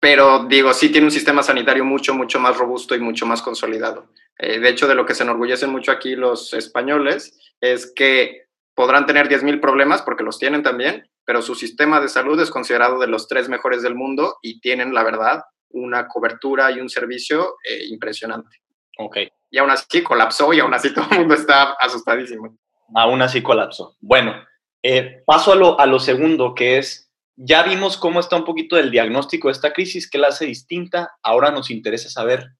pero 0.00 0.44
digo, 0.44 0.72
sí 0.72 0.90
tiene 0.90 1.06
un 1.06 1.10
sistema 1.10 1.42
sanitario 1.42 1.84
mucho, 1.84 2.14
mucho 2.14 2.38
más 2.38 2.56
robusto 2.56 2.94
y 2.94 3.00
mucho 3.00 3.26
más 3.26 3.42
consolidado. 3.42 4.08
Eh, 4.38 4.60
de 4.60 4.68
hecho, 4.68 4.86
de 4.86 4.94
lo 4.94 5.06
que 5.06 5.14
se 5.14 5.22
enorgullecen 5.22 5.70
mucho 5.70 5.90
aquí 5.90 6.14
los 6.14 6.52
españoles 6.52 7.54
es 7.60 7.92
que 7.94 8.46
podrán 8.74 9.06
tener 9.06 9.28
10.000 9.28 9.60
problemas, 9.60 10.02
porque 10.02 10.22
los 10.22 10.38
tienen 10.38 10.62
también, 10.62 11.08
pero 11.24 11.42
su 11.42 11.54
sistema 11.54 12.00
de 12.00 12.08
salud 12.08 12.38
es 12.40 12.50
considerado 12.50 12.98
de 12.98 13.06
los 13.06 13.26
tres 13.26 13.48
mejores 13.48 13.82
del 13.82 13.94
mundo 13.94 14.36
y 14.42 14.60
tienen, 14.60 14.92
la 14.92 15.02
verdad, 15.02 15.42
una 15.70 16.06
cobertura 16.06 16.70
y 16.70 16.80
un 16.80 16.88
servicio 16.88 17.56
eh, 17.68 17.86
impresionante. 17.88 18.58
Ok. 18.98 19.16
Y 19.50 19.58
aún 19.58 19.70
así 19.70 20.02
colapsó 20.02 20.52
y 20.52 20.60
aún 20.60 20.74
así 20.74 20.92
todo 20.94 21.06
el 21.10 21.20
mundo 21.20 21.34
está 21.34 21.72
asustadísimo. 21.80 22.56
Aún 22.94 23.22
así 23.22 23.42
colapsó. 23.42 23.96
Bueno, 24.00 24.34
eh, 24.82 25.22
paso 25.26 25.52
a 25.52 25.56
lo, 25.56 25.80
a 25.80 25.86
lo 25.86 25.98
segundo, 25.98 26.54
que 26.54 26.78
es, 26.78 27.05
ya 27.36 27.62
vimos 27.62 27.96
cómo 27.96 28.20
está 28.20 28.36
un 28.36 28.44
poquito 28.44 28.78
el 28.78 28.90
diagnóstico 28.90 29.48
de 29.48 29.52
esta 29.52 29.72
crisis, 29.72 30.10
qué 30.10 30.18
la 30.18 30.28
hace 30.28 30.46
distinta, 30.46 31.16
ahora 31.22 31.50
nos 31.50 31.70
interesa 31.70 32.08
saber, 32.08 32.52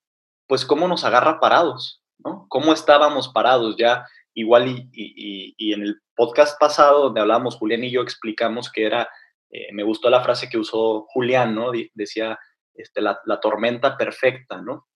pues, 0.46 0.64
cómo 0.64 0.86
nos 0.86 1.04
agarra 1.04 1.40
parados, 1.40 2.02
¿no? 2.18 2.46
¿Cómo 2.48 2.72
estábamos 2.72 3.28
parados? 3.28 3.76
Ya 3.78 4.06
igual 4.34 4.68
y, 4.68 5.54
y, 5.56 5.72
en 5.72 5.82
el 5.82 6.00
podcast 6.14 6.60
pasado 6.60 7.04
donde 7.04 7.22
hablamos, 7.22 7.56
Julián 7.56 7.84
y 7.84 7.90
yo 7.90 8.02
explicamos 8.02 8.70
que 8.70 8.84
era, 8.84 9.08
eh, 9.50 9.72
me 9.72 9.82
gustó 9.82 10.10
la 10.10 10.22
frase 10.22 10.48
que 10.50 10.58
usó 10.58 11.06
Julián, 11.08 11.54
¿no? 11.54 11.72
Decía, 11.94 12.38
este, 12.74 13.00
la, 13.00 13.18
la 13.24 13.40
tormenta 13.40 13.96
perfecta, 13.96 14.60
¿no? 14.60 14.86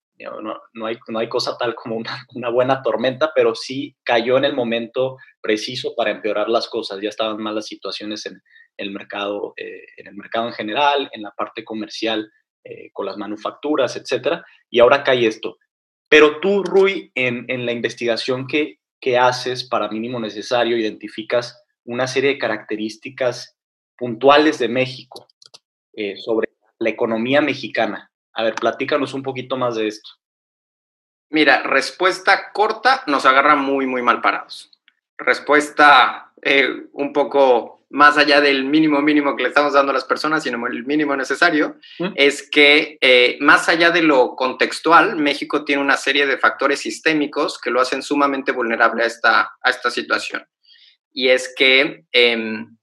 No, 0.42 0.60
no, 0.74 0.86
hay, 0.86 0.98
no 1.08 1.18
hay 1.18 1.28
cosa 1.28 1.56
tal 1.56 1.74
como 1.74 1.96
una, 2.34 2.50
buena 2.50 2.82
tormenta, 2.82 3.32
pero 3.34 3.54
sí 3.54 3.96
cayó 4.04 4.36
en 4.36 4.44
el 4.44 4.54
momento 4.54 5.16
preciso 5.40 5.94
para 5.96 6.10
empeorar 6.10 6.48
las 6.48 6.68
cosas. 6.68 7.00
Ya 7.00 7.08
estaban 7.08 7.42
mal 7.42 7.54
las 7.54 7.66
situaciones 7.66 8.26
en 8.26 8.42
el 8.80 8.90
mercado, 8.90 9.54
eh, 9.56 9.84
en 9.96 10.06
el 10.06 10.14
mercado 10.14 10.46
en 10.46 10.54
general, 10.54 11.08
en 11.12 11.22
la 11.22 11.30
parte 11.30 11.64
comercial, 11.64 12.30
eh, 12.64 12.90
con 12.92 13.06
las 13.06 13.16
manufacturas, 13.16 13.96
etcétera. 13.96 14.44
Y 14.68 14.80
ahora 14.80 15.04
cae 15.04 15.26
esto. 15.26 15.58
Pero 16.08 16.40
tú, 16.40 16.62
Rui, 16.64 17.12
en, 17.14 17.44
en 17.48 17.64
la 17.66 17.72
investigación 17.72 18.46
que, 18.46 18.80
que 19.00 19.16
haces 19.16 19.64
para 19.64 19.88
mínimo 19.88 20.18
necesario, 20.18 20.76
identificas 20.76 21.62
una 21.84 22.06
serie 22.06 22.30
de 22.30 22.38
características 22.38 23.56
puntuales 23.96 24.58
de 24.58 24.68
México 24.68 25.28
eh, 25.92 26.16
sobre 26.16 26.50
la 26.78 26.90
economía 26.90 27.40
mexicana. 27.40 28.10
A 28.32 28.44
ver, 28.44 28.54
platícanos 28.54 29.14
un 29.14 29.22
poquito 29.22 29.56
más 29.56 29.76
de 29.76 29.88
esto. 29.88 30.10
Mira, 31.30 31.62
respuesta 31.62 32.52
corta, 32.52 33.02
nos 33.06 33.24
agarra 33.24 33.56
muy, 33.56 33.86
muy 33.86 34.02
mal 34.02 34.20
parados. 34.20 34.70
Respuesta 35.16 36.32
eh, 36.42 36.86
un 36.92 37.12
poco 37.12 37.79
más 37.90 38.16
allá 38.16 38.40
del 38.40 38.64
mínimo 38.64 39.02
mínimo 39.02 39.36
que 39.36 39.42
le 39.42 39.48
estamos 39.48 39.72
dando 39.72 39.90
a 39.90 39.94
las 39.94 40.04
personas, 40.04 40.44
sino 40.44 40.64
el 40.68 40.86
mínimo 40.86 41.16
necesario, 41.16 41.76
es 42.14 42.48
que 42.48 42.96
eh, 43.00 43.36
más 43.40 43.68
allá 43.68 43.90
de 43.90 44.02
lo 44.02 44.36
contextual, 44.36 45.16
México 45.16 45.64
tiene 45.64 45.82
una 45.82 45.96
serie 45.96 46.26
de 46.26 46.38
factores 46.38 46.80
sistémicos 46.80 47.58
que 47.58 47.70
lo 47.70 47.80
hacen 47.80 48.02
sumamente 48.02 48.52
vulnerable 48.52 49.02
a 49.02 49.06
esta, 49.06 49.40
a 49.60 49.70
esta 49.70 49.90
situación. 49.90 50.46
Y 51.12 51.28
es 51.28 51.52
que 51.56 52.04
em, 52.12 52.76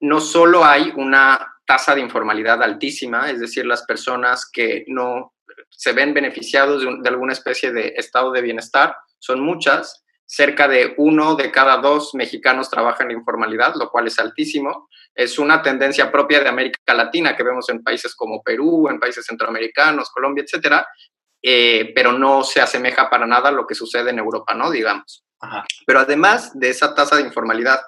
no 0.00 0.20
solo 0.20 0.64
hay 0.64 0.92
una 0.96 1.54
tasa 1.66 1.94
de 1.94 2.00
informalidad 2.00 2.62
altísima, 2.62 3.30
es 3.30 3.38
decir, 3.38 3.66
las 3.66 3.82
personas 3.82 4.48
que 4.50 4.84
no 4.88 5.34
se 5.68 5.92
ven 5.92 6.14
beneficiados 6.14 6.82
de, 6.82 6.96
de 7.02 7.08
alguna 7.10 7.34
especie 7.34 7.70
de 7.70 7.92
estado 7.96 8.32
de 8.32 8.40
bienestar, 8.40 8.96
son 9.18 9.40
muchas, 9.40 10.05
cerca 10.26 10.66
de 10.66 10.94
uno 10.98 11.36
de 11.36 11.50
cada 11.50 11.76
dos 11.78 12.14
mexicanos 12.14 12.68
trabaja 12.68 13.04
en 13.04 13.10
la 13.10 13.14
informalidad, 13.14 13.74
lo 13.76 13.90
cual 13.90 14.08
es 14.08 14.18
altísimo. 14.18 14.88
Es 15.14 15.38
una 15.38 15.62
tendencia 15.62 16.10
propia 16.10 16.40
de 16.40 16.48
América 16.48 16.94
Latina 16.94 17.36
que 17.36 17.44
vemos 17.44 17.68
en 17.70 17.82
países 17.82 18.14
como 18.14 18.42
Perú, 18.42 18.88
en 18.90 18.98
países 18.98 19.24
centroamericanos, 19.24 20.10
Colombia, 20.10 20.44
etcétera, 20.44 20.86
eh, 21.40 21.92
pero 21.94 22.12
no 22.12 22.42
se 22.42 22.60
asemeja 22.60 23.08
para 23.08 23.26
nada 23.26 23.48
a 23.48 23.52
lo 23.52 23.66
que 23.66 23.74
sucede 23.74 24.10
en 24.10 24.18
Europa, 24.18 24.54
¿no? 24.54 24.70
Digamos. 24.70 25.24
Pero 25.86 26.00
además 26.00 26.58
de 26.58 26.70
esa 26.70 26.94
tasa 26.94 27.16
de 27.16 27.22
informalidad, 27.22 27.80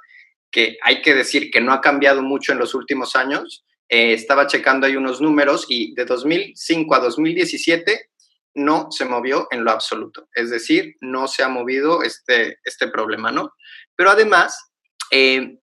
que 0.50 0.78
hay 0.82 1.02
que 1.02 1.14
decir 1.14 1.50
que 1.50 1.60
no 1.60 1.72
ha 1.72 1.80
cambiado 1.80 2.22
mucho 2.22 2.52
en 2.52 2.58
los 2.58 2.74
últimos 2.74 3.16
años, 3.16 3.64
eh, 3.88 4.12
estaba 4.12 4.46
checando 4.46 4.86
ahí 4.86 4.96
unos 4.96 5.20
números 5.20 5.66
y 5.68 5.94
de 5.94 6.04
2005 6.04 6.94
a 6.94 7.00
2017 7.00 8.10
no 8.58 8.88
se 8.90 9.04
movió 9.04 9.48
en 9.50 9.64
lo 9.64 9.70
absoluto. 9.70 10.28
Es 10.34 10.50
decir, 10.50 10.96
no 11.00 11.28
se 11.28 11.42
ha 11.42 11.48
movido 11.48 12.02
este, 12.02 12.58
este 12.64 12.88
problema, 12.88 13.32
¿no? 13.32 13.52
Pero 13.96 14.10
además, 14.10 14.72
eh, 15.10 15.58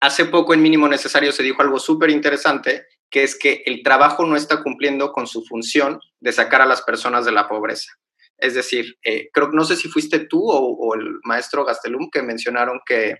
hace 0.00 0.26
poco 0.26 0.54
en 0.54 0.62
mínimo 0.62 0.88
necesario 0.88 1.32
se 1.32 1.42
dijo 1.42 1.62
algo 1.62 1.78
súper 1.78 2.10
interesante, 2.10 2.86
que 3.10 3.22
es 3.22 3.38
que 3.38 3.62
el 3.66 3.82
trabajo 3.82 4.26
no 4.26 4.36
está 4.36 4.62
cumpliendo 4.62 5.12
con 5.12 5.26
su 5.26 5.44
función 5.44 6.00
de 6.20 6.32
sacar 6.32 6.60
a 6.60 6.66
las 6.66 6.82
personas 6.82 7.24
de 7.24 7.32
la 7.32 7.48
pobreza. 7.48 7.92
Es 8.36 8.54
decir, 8.54 8.96
eh, 9.04 9.28
creo 9.32 9.50
no 9.52 9.64
sé 9.64 9.76
si 9.76 9.88
fuiste 9.88 10.20
tú 10.20 10.42
o, 10.50 10.94
el 10.94 11.20
maestro 11.22 11.64
Gastelum 11.64 12.10
que 12.10 12.22
mencionaron 12.22 12.80
que 12.84 13.18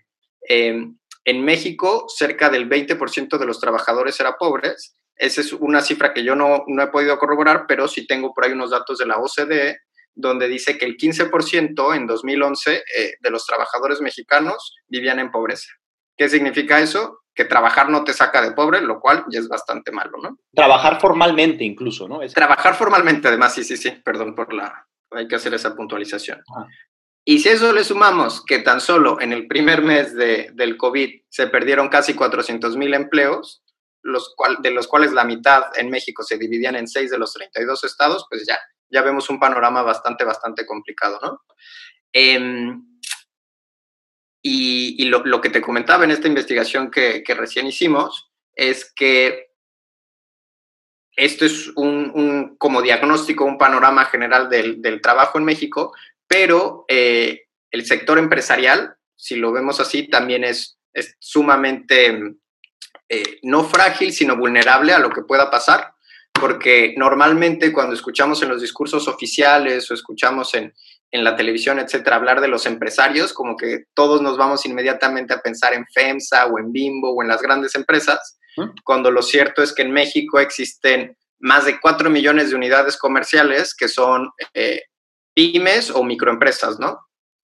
eh, 0.49 0.85
en 1.25 1.45
México 1.45 2.07
cerca 2.09 2.51
del 2.51 2.69
20% 2.69 3.39
de 3.39 3.47
los 3.47 3.61
trabajadores 3.61 4.19
eran 4.21 4.35
pobres 4.39 4.97
esa 5.17 5.41
es 5.41 5.53
una 5.53 5.81
cifra 5.81 6.13
que 6.13 6.25
yo 6.25 6.35
no, 6.35 6.65
he 6.67 6.87
podido 6.89 7.19
corroborar, 7.19 7.67
pero 7.67 7.89
sí 7.89 8.07
tengo 8.07 8.33
por 8.35 8.45
ahí 8.45 8.53
unos 8.53 8.71
datos 8.71 8.99
de 8.99 9.07
la 9.07 9.19
OCDE, 9.19 9.79
donde 10.15 10.49
dice 10.49 10.79
que 10.79 10.85
el 10.85 10.97
15% 10.97 11.97
en 11.97 12.07
2011 12.07 12.77
eh, 12.77 12.83
de 13.21 13.31
los 13.31 13.45
trabajadores 13.47 14.01
mexicanos 14.01 14.77
vivían 14.87 15.19
en 15.19 15.31
pobreza. 15.31 15.69
¿Qué 16.17 16.29
significa 16.29 16.81
eso? 16.81 17.21
Que 17.35 17.45
trabajar 17.45 17.89
no 17.91 18.05
te 18.05 18.13
saca 18.13 18.41
de 18.41 18.53
pobre, 18.53 18.81
lo 18.81 19.01
cual 19.01 19.25
ya 19.29 19.41
es 19.41 19.49
bastante 19.49 19.91
malo, 19.91 20.19
¿no? 20.23 20.39
Trabajar 20.55 21.01
formalmente 21.01 21.65
incluso, 21.65 22.07
¿no? 22.07 22.21
Trabajar 22.33 22.75
formalmente, 22.75 23.27
además, 23.27 23.55
sí, 23.55 23.65
sí, 23.65 23.77
sí, 23.77 23.91
perdón 24.05 24.35
por 24.35 24.53
la... 24.53 24.87
Hay 25.11 25.27
que 25.29 25.37
hacer 25.37 25.55
esa 25.55 25.75
puntualización. 25.75 26.43
Y 27.25 27.39
si 27.39 27.49
eso 27.49 27.73
le 27.73 27.85
sumamos 27.85 28.45
que 28.45 28.59
tan 28.59 28.81
solo 28.81 29.21
en 29.21 29.33
el 29.33 29.47
primer 29.47 29.83
mes 29.83 30.15
de, 30.15 30.51
del 30.55 30.77
COVID 30.77 31.23
se 31.29 31.47
perdieron 31.47 31.89
casi 31.89 32.15
400 32.15 32.77
mil 32.77 32.95
empleos, 32.95 33.64
de 34.05 34.71
los 34.71 34.87
cuales 34.87 35.13
la 35.13 35.25
mitad 35.25 35.65
en 35.77 35.91
México 35.91 36.23
se 36.23 36.39
dividían 36.39 36.77
en 36.77 36.87
seis 36.87 37.11
de 37.11 37.19
los 37.19 37.33
32 37.33 37.85
estados, 37.85 38.27
pues 38.29 38.47
ya, 38.47 38.59
ya 38.91 39.03
vemos 39.03 39.31
un 39.31 39.41
panorama 39.41 39.83
bastante, 39.83 40.25
bastante 40.25 40.67
complicado, 40.67 41.19
¿no? 41.23 41.43
Em, 42.13 42.85
y, 44.47 45.05
lo, 45.07 45.41
que 45.41 45.49
te 45.49 45.63
comentaba 45.63 46.05
en 46.05 46.11
esta 46.11 46.29
investigación 46.29 46.91
que, 46.91 47.25
recién 47.29 47.67
hicimos 47.67 48.31
es 48.55 48.93
que 48.95 49.49
esto 51.17 51.47
es 51.47 51.69
un, 51.77 52.57
como 52.59 52.83
diagnóstico, 52.83 53.45
un 53.45 53.57
panorama 53.57 54.05
general 54.05 54.51
del, 54.51 55.01
trabajo 55.01 55.39
en 55.39 55.45
México, 55.45 55.95
pero 56.27 56.85
eh, 56.89 57.47
el 57.71 57.87
sector 57.87 58.19
empresarial, 58.19 58.97
si 59.17 59.37
lo 59.37 59.51
vemos 59.51 59.81
así, 59.81 60.09
también 60.09 60.45
es, 60.45 60.79
es 60.93 61.17
sumamente 61.21 62.37
eh, 63.09 63.39
no 63.43 63.65
frágil, 63.65 64.13
sino 64.13 64.37
vulnerable 64.37 64.93
a 64.93 64.99
lo 64.99 65.11
que 65.11 65.23
pueda 65.23 65.51
pasar, 65.51 65.93
porque 66.33 66.95
normalmente 66.97 67.73
cuando 67.73 67.95
escuchamos 67.95 68.43
en 68.43 68.49
los 68.49 68.61
discursos 68.61 69.09
oficiales 69.09 69.91
o 69.91 69.95
escuchamos 69.95 70.55
en, 70.55 70.73
la 71.13 71.37
televisión, 71.37 71.79
etcétera, 71.79 72.17
hablar 72.17 72.41
de 72.41 72.49
los 72.49 72.67
empresarios, 72.67 73.33
como 73.33 73.57
que 73.57 73.85
todos 73.95 74.21
nos 74.21 74.37
vamos 74.37 74.67
inmediatamente 74.67 75.33
a 75.33 75.41
pensar 75.41 75.73
en 75.73 75.87
FEMSA 75.87 76.47
o 76.47 76.59
en 76.59 76.73
Bimbo 76.73 77.13
o 77.13 77.23
en 77.23 77.29
las 77.29 77.41
grandes 77.41 77.77
empresas, 77.77 78.37
cuando 78.83 79.13
lo 79.13 79.23
cierto 79.23 79.63
es 79.63 79.73
que 79.73 79.83
en 79.83 79.93
México 79.93 80.41
existen 80.41 81.17
más 81.39 81.67
de 81.67 81.79
4 81.79 82.11
millones 82.11 82.51
de 82.51 82.57
unidades 82.57 82.97
comerciales 82.97 83.77
que 83.77 83.87
son 83.87 84.31
eh, 84.55 84.83
pymes 85.35 85.91
o 85.91 86.03
microempresas, 86.03 86.81
¿no? 86.81 86.99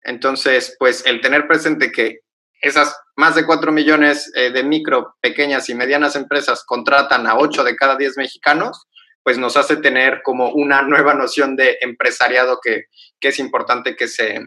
Entonces, 0.02 0.75
pues 0.78 1.06
el 1.06 1.22
tener 1.22 1.48
presente 1.48 1.92
que 1.92 2.20
esas 2.62 2.98
más 3.16 3.36
de 3.36 3.46
4 3.46 3.72
millones 3.72 4.32
eh, 4.36 4.52
de 4.52 4.64
micro, 4.64 5.16
pequeñas 5.22 5.70
y 5.70 5.76
medianas 5.76 6.16
empresas 6.16 6.64
contratan 6.66 7.28
a 7.28 7.38
8 7.38 7.64
de 7.64 7.76
cada 7.76 7.96
10 7.96 8.18
mexicanos, 8.18 8.88
pues 9.24 9.38
nos 9.38 9.58
hace 9.58 9.78
tener 9.78 10.22
como 10.24 10.50
una 10.50 10.82
nueva 10.84 11.14
noción 11.14 11.56
de 11.56 11.78
empresariado 11.82 12.60
que, 12.62 12.86
es 13.22 13.40
importante 13.40 13.96
que 13.96 14.08
se, 14.08 14.40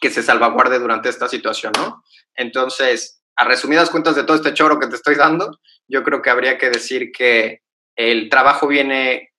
que 0.00 0.10
se 0.10 0.22
salvaguarde 0.22 0.78
durante 0.78 1.08
esta 1.08 1.26
situación, 1.26 1.72
¿no? 1.76 2.04
Entonces, 2.36 3.20
a 3.34 3.44
resumidas 3.44 3.90
cuentas 3.90 4.14
de 4.14 4.22
todo 4.22 4.36
este 4.36 4.54
choro 4.54 4.78
que 4.78 4.86
te 4.86 4.94
estoy 4.94 5.16
dando, 5.16 5.58
yo 5.88 6.04
creo 6.04 6.22
que 6.22 6.30
habría 6.30 6.58
que 6.58 6.70
decir 6.70 7.10
que 7.10 7.62
el 7.96 8.28
trabajo 8.28 8.68
viene, 8.68 9.32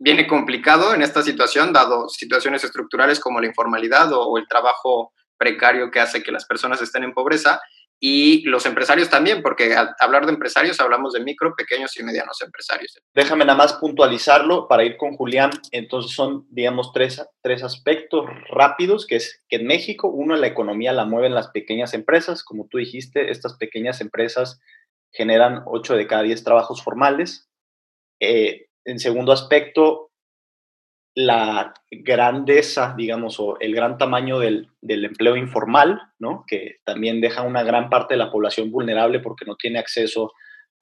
viene 0.00 0.26
complicado 0.26 0.92
en 0.92 1.02
esta 1.02 1.22
situación, 1.22 1.72
dado 1.72 2.08
situaciones 2.08 2.64
estructurales 2.64 3.20
como 3.20 3.40
la 3.40 3.46
informalidad 3.46 4.12
o 4.12 4.36
el 4.38 4.48
trabajo 4.48 5.12
precario 5.36 5.90
que 5.90 6.00
hace 6.00 6.22
que 6.22 6.32
las 6.32 6.44
personas 6.46 6.80
estén 6.82 7.04
en 7.04 7.12
pobreza, 7.12 7.60
y 8.06 8.42
los 8.42 8.66
empresarios 8.66 9.08
también, 9.08 9.40
porque 9.40 9.74
al 9.74 9.94
hablar 9.98 10.26
de 10.26 10.32
empresarios 10.32 10.78
hablamos 10.78 11.14
de 11.14 11.20
micro, 11.20 11.54
pequeños 11.56 11.98
y 11.98 12.02
medianos 12.02 12.42
empresarios. 12.42 12.98
Déjame 13.14 13.46
nada 13.46 13.56
más 13.56 13.72
puntualizarlo 13.74 14.68
para 14.68 14.84
ir 14.84 14.98
con 14.98 15.16
Julián. 15.16 15.50
Entonces 15.70 16.12
son, 16.12 16.46
digamos, 16.50 16.92
tres, 16.92 17.24
tres 17.40 17.62
aspectos 17.62 18.26
rápidos, 18.50 19.06
que 19.06 19.16
es 19.16 19.42
que 19.48 19.56
en 19.56 19.66
México, 19.66 20.08
uno, 20.08 20.36
la 20.36 20.48
economía 20.48 20.92
la 20.92 21.06
mueven 21.06 21.34
las 21.34 21.48
pequeñas 21.48 21.94
empresas. 21.94 22.44
Como 22.44 22.66
tú 22.68 22.76
dijiste, 22.76 23.30
estas 23.30 23.56
pequeñas 23.56 24.02
empresas 24.02 24.60
generan 25.10 25.62
8 25.64 25.96
de 25.96 26.06
cada 26.06 26.24
10 26.24 26.44
trabajos 26.44 26.82
formales. 26.82 27.48
Eh, 28.20 28.66
en 28.84 28.98
segundo 28.98 29.32
aspecto, 29.32 30.10
la 31.14 31.74
grandeza, 31.90 32.94
digamos, 32.96 33.38
o 33.38 33.56
el 33.60 33.74
gran 33.74 33.98
tamaño 33.98 34.40
del, 34.40 34.68
empleo 34.82 35.36
informal, 35.36 36.00
¿no? 36.18 36.44
que 36.46 36.78
también 36.84 37.20
deja 37.20 37.42
una 37.42 37.62
gran 37.62 37.88
parte 37.88 38.14
de 38.14 38.18
la 38.18 38.30
población 38.30 38.70
vulnerable 38.70 39.20
porque 39.20 39.44
no 39.44 39.54
tiene 39.56 39.78
acceso 39.78 40.32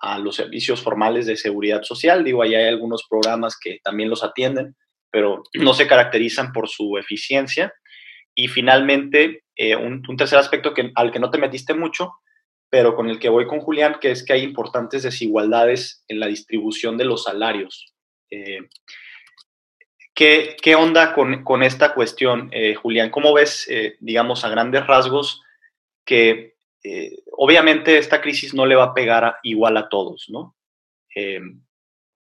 a 0.01 0.19
los 0.19 0.37
servicios 0.37 0.81
formales 0.83 1.27
de 1.27 1.37
seguridad 1.37 1.83
social. 1.83 2.25
Digo, 2.25 2.43
ahí 2.43 2.55
hay 2.55 2.67
algunos 2.67 3.07
programas 3.09 3.59
que 3.59 3.79
también 3.85 4.09
los 4.09 4.25
atienden, 4.25 4.75
pero 5.11 5.43
no 5.55 5.75
se 5.75 5.87
caracterizan 5.87 6.53
por 6.53 6.69
su 6.69 6.97
eficiencia. 6.97 7.73
Y 8.35 8.49
finalmente, 8.49 9.45
eh, 9.55 9.77
un, 9.77 10.03
tercer 10.17 10.39
aspecto 10.39 10.73
que, 10.73 10.91
al 10.95 11.13
que 11.13 11.21
no 11.21 11.31
te 11.31 11.39
metiste 11.39 11.75
mucho, 11.75 12.15
pero 12.71 12.97
con 12.97 13.11
el 13.11 13.19
que 13.19 13.29
voy 13.29 13.47
con 13.47 13.61
Julián, 13.61 13.99
que 14.01 14.11
es 14.11 14.25
que 14.25 14.33
hay 14.33 14.43
importantes 14.43 15.03
desigualdades 15.03 16.05
en 16.09 16.21
la 16.21 16.27
distribución 16.27 16.97
de 16.97 17.05
los 17.05 17.25
salarios. 17.25 17.93
Eh, 18.31 18.61
¿Qué, 20.15 20.57
qué 20.61 20.75
onda 20.75 21.15
con, 21.15 21.43
con, 21.43 21.63
esta 21.63 21.95
cuestión, 21.95 22.51
eh, 22.53 22.75
Julián? 22.75 23.11
¿Cómo 23.11 23.33
ves, 23.33 23.67
eh, 23.71 23.97
digamos, 24.01 24.45
a 24.45 24.51
grandes 24.51 24.87
rasgos 24.87 25.43
que 26.05 26.57
eh, 26.85 27.17
obviamente 27.33 27.97
esta 27.97 28.21
crisis 28.21 28.53
no 28.53 28.67
le 28.67 28.75
va 28.75 28.85
a 28.85 28.95
pegar 28.95 29.37
igual 29.43 29.77
a 29.77 29.89
todos, 29.89 30.27
¿no? 30.29 30.57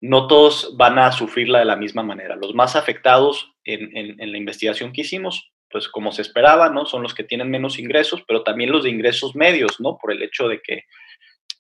no 0.02 0.28
todos 0.28 0.78
van 0.78 0.98
a 0.98 1.12
sufrirla 1.12 1.60
de 1.60 1.66
la 1.66 1.76
misma 1.76 2.02
manera. 2.02 2.38
Los 2.38 2.56
más 2.56 2.78
afectados 2.78 3.52
en, 3.66 3.96
en, 3.98 4.22
en, 4.22 4.32
la 4.32 4.38
investigación 4.38 4.94
que 4.94 5.02
hicimos, 5.02 5.52
pues 5.70 5.90
como 5.90 6.14
se 6.14 6.22
esperaba, 6.22 6.70
¿no? 6.70 6.86
Son 6.86 7.04
los 7.04 7.14
que 7.14 7.26
tienen 7.26 7.50
menos 7.50 7.78
ingresos, 7.78 8.24
pero 8.26 8.44
también 8.44 8.72
los 8.72 8.86
de 8.86 8.90
ingresos 8.90 9.36
medios, 9.36 9.82
¿no? 9.82 9.98
Por 9.98 10.14
el 10.14 10.24
hecho 10.24 10.48
de 10.48 10.62
que 10.62 10.86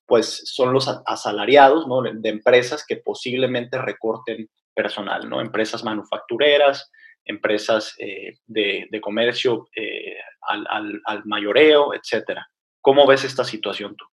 pues 0.10 0.42
son 0.46 0.74
los 0.74 0.89
asalariados 1.06 1.88
¿no? 1.88 2.01
de 2.01 2.30
empresas 2.30 2.84
que 2.86 2.98
posiblemente 2.98 3.78
recorten 3.78 4.50
personal, 4.74 5.30
¿no? 5.30 5.39
Empresas 5.39 5.84
manufactureras, 5.84 6.92
empresas 7.25 7.96
eh, 8.00 8.38
de, 8.48 9.01
comercio 9.01 9.70
eh, 9.75 10.16
al, 10.42 11.24
mayoreo, 11.25 11.94
etcétera. 11.94 12.48
¿Cómo 12.82 13.06
ves 13.06 13.24
esta 13.24 13.44
situación 13.44 13.96
tú? 13.96 14.06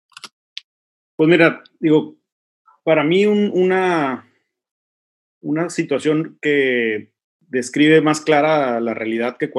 Pues 1.17 1.29
mira, 1.29 1.62
digo, 1.81 2.17
para 2.85 3.05
mí 3.05 3.25
una, 3.26 4.31
una 5.41 5.71
situación 5.71 6.38
que 6.43 7.12
describe 7.41 8.00
más 8.03 8.21
clara 8.21 8.81
la 8.81 8.93
realidad 8.93 9.38
que, 9.38 9.50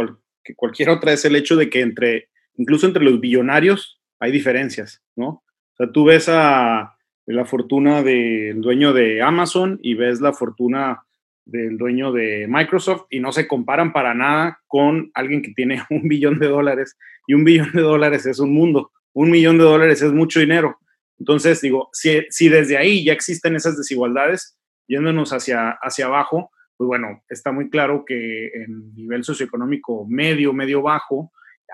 que 0.44 0.56
cualquier 0.56 0.90
otra 0.90 1.14
es 1.14 1.26
el 1.26 1.36
hecho 1.36 1.56
de 1.56 1.70
que 1.70 1.82
entre, 1.82 2.30
incluso 2.58 2.86
entre 2.86 3.04
los 3.04 3.20
billonarios 3.20 4.00
hay 4.20 4.32
diferencias, 4.32 5.02
¿no? 5.16 5.44
O 5.78 5.84
sea, 5.84 5.92
tú 5.92 6.06
ves 6.06 6.28
la 6.28 7.46
fortuna 7.46 8.02
del 8.04 8.62
dueño 8.62 8.94
de 8.94 9.22
Amazon 9.22 9.80
y 9.82 9.94
ves 9.94 10.22
la 10.22 10.34
fortuna 10.34 11.04
del 11.48 11.78
dueño 11.78 12.12
de 12.12 12.46
Microsoft 12.50 13.06
y 13.10 13.20
no 13.20 13.32
se 13.32 13.48
comparan 13.48 13.94
para 13.94 14.14
nada 14.14 14.60
con 14.68 15.12
alguien 15.14 15.42
que 15.42 15.54
tiene 15.54 15.82
un 15.90 16.08
billón 16.08 16.40
de 16.40 16.48
dólares 16.48 16.98
y 17.26 17.34
un 17.34 17.44
billón 17.44 17.72
de 17.74 17.82
dólares 17.82 18.26
es 18.26 18.40
un 18.40 18.54
mundo, 18.54 18.92
un 19.14 19.30
millón 19.30 19.58
de 19.58 19.64
dólares 19.64 20.02
es 20.02 20.12
mucho 20.12 20.40
dinero. 20.40 20.78
Entonces, 21.20 21.62
digo, 21.62 21.90
si, 21.94 22.22
si 22.30 22.48
desde 22.48 22.78
ahí 22.78 23.04
ya 23.04 23.14
existen 23.14 23.56
esas 23.56 23.78
desigualdades, 23.78 24.58
yéndonos 24.88 25.34
hacia, 25.34 25.72
hacia 25.82 26.06
abajo, 26.06 26.52
pues 26.78 26.88
bueno, 26.88 27.24
está 27.28 27.52
muy 27.52 27.70
claro 27.70 28.06
que 28.06 28.48
en 28.48 28.94
nivel 28.94 29.24
socioeconómico 29.24 30.06
medio, 30.08 30.54
medio 30.54 30.82
bajo, 30.84 31.32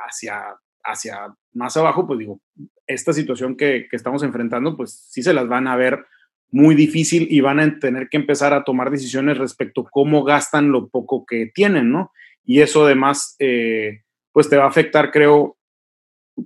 hacia, 0.08 0.56
hacia 0.84 1.36
más 1.54 1.76
abajo, 1.76 2.08
pues 2.08 2.20
digo, 2.20 2.40
esta 2.88 3.14
situación 3.14 3.56
que, 3.56 3.88
que, 3.90 3.96
estamos 3.96 4.24
enfrentando, 4.24 4.76
pues 4.76 5.08
sí 5.10 5.24
se 5.24 5.34
las 5.34 5.48
van 5.48 5.68
a 5.68 5.76
ver 5.76 6.06
muy 6.52 6.76
difícil 6.76 7.28
y 7.32 7.42
van 7.42 7.60
a 7.60 7.80
tener 7.80 8.10
que 8.10 8.18
empezar 8.18 8.54
a 8.54 8.64
tomar 8.64 8.92
decisiones 8.92 9.38
respecto 9.38 9.82
a 9.82 9.90
cómo 9.90 10.24
gastan 10.24 10.72
lo 10.72 10.88
poco 10.88 11.26
que 11.26 11.52
tienen, 11.54 11.90
¿no? 11.92 12.12
Y 12.46 12.62
eso 12.62 12.86
además, 12.86 13.36
eh, 13.40 14.02
pues 14.32 14.50
te 14.50 14.58
va 14.58 14.66
a 14.66 14.68
afectar, 14.68 15.12
creo, 15.12 15.58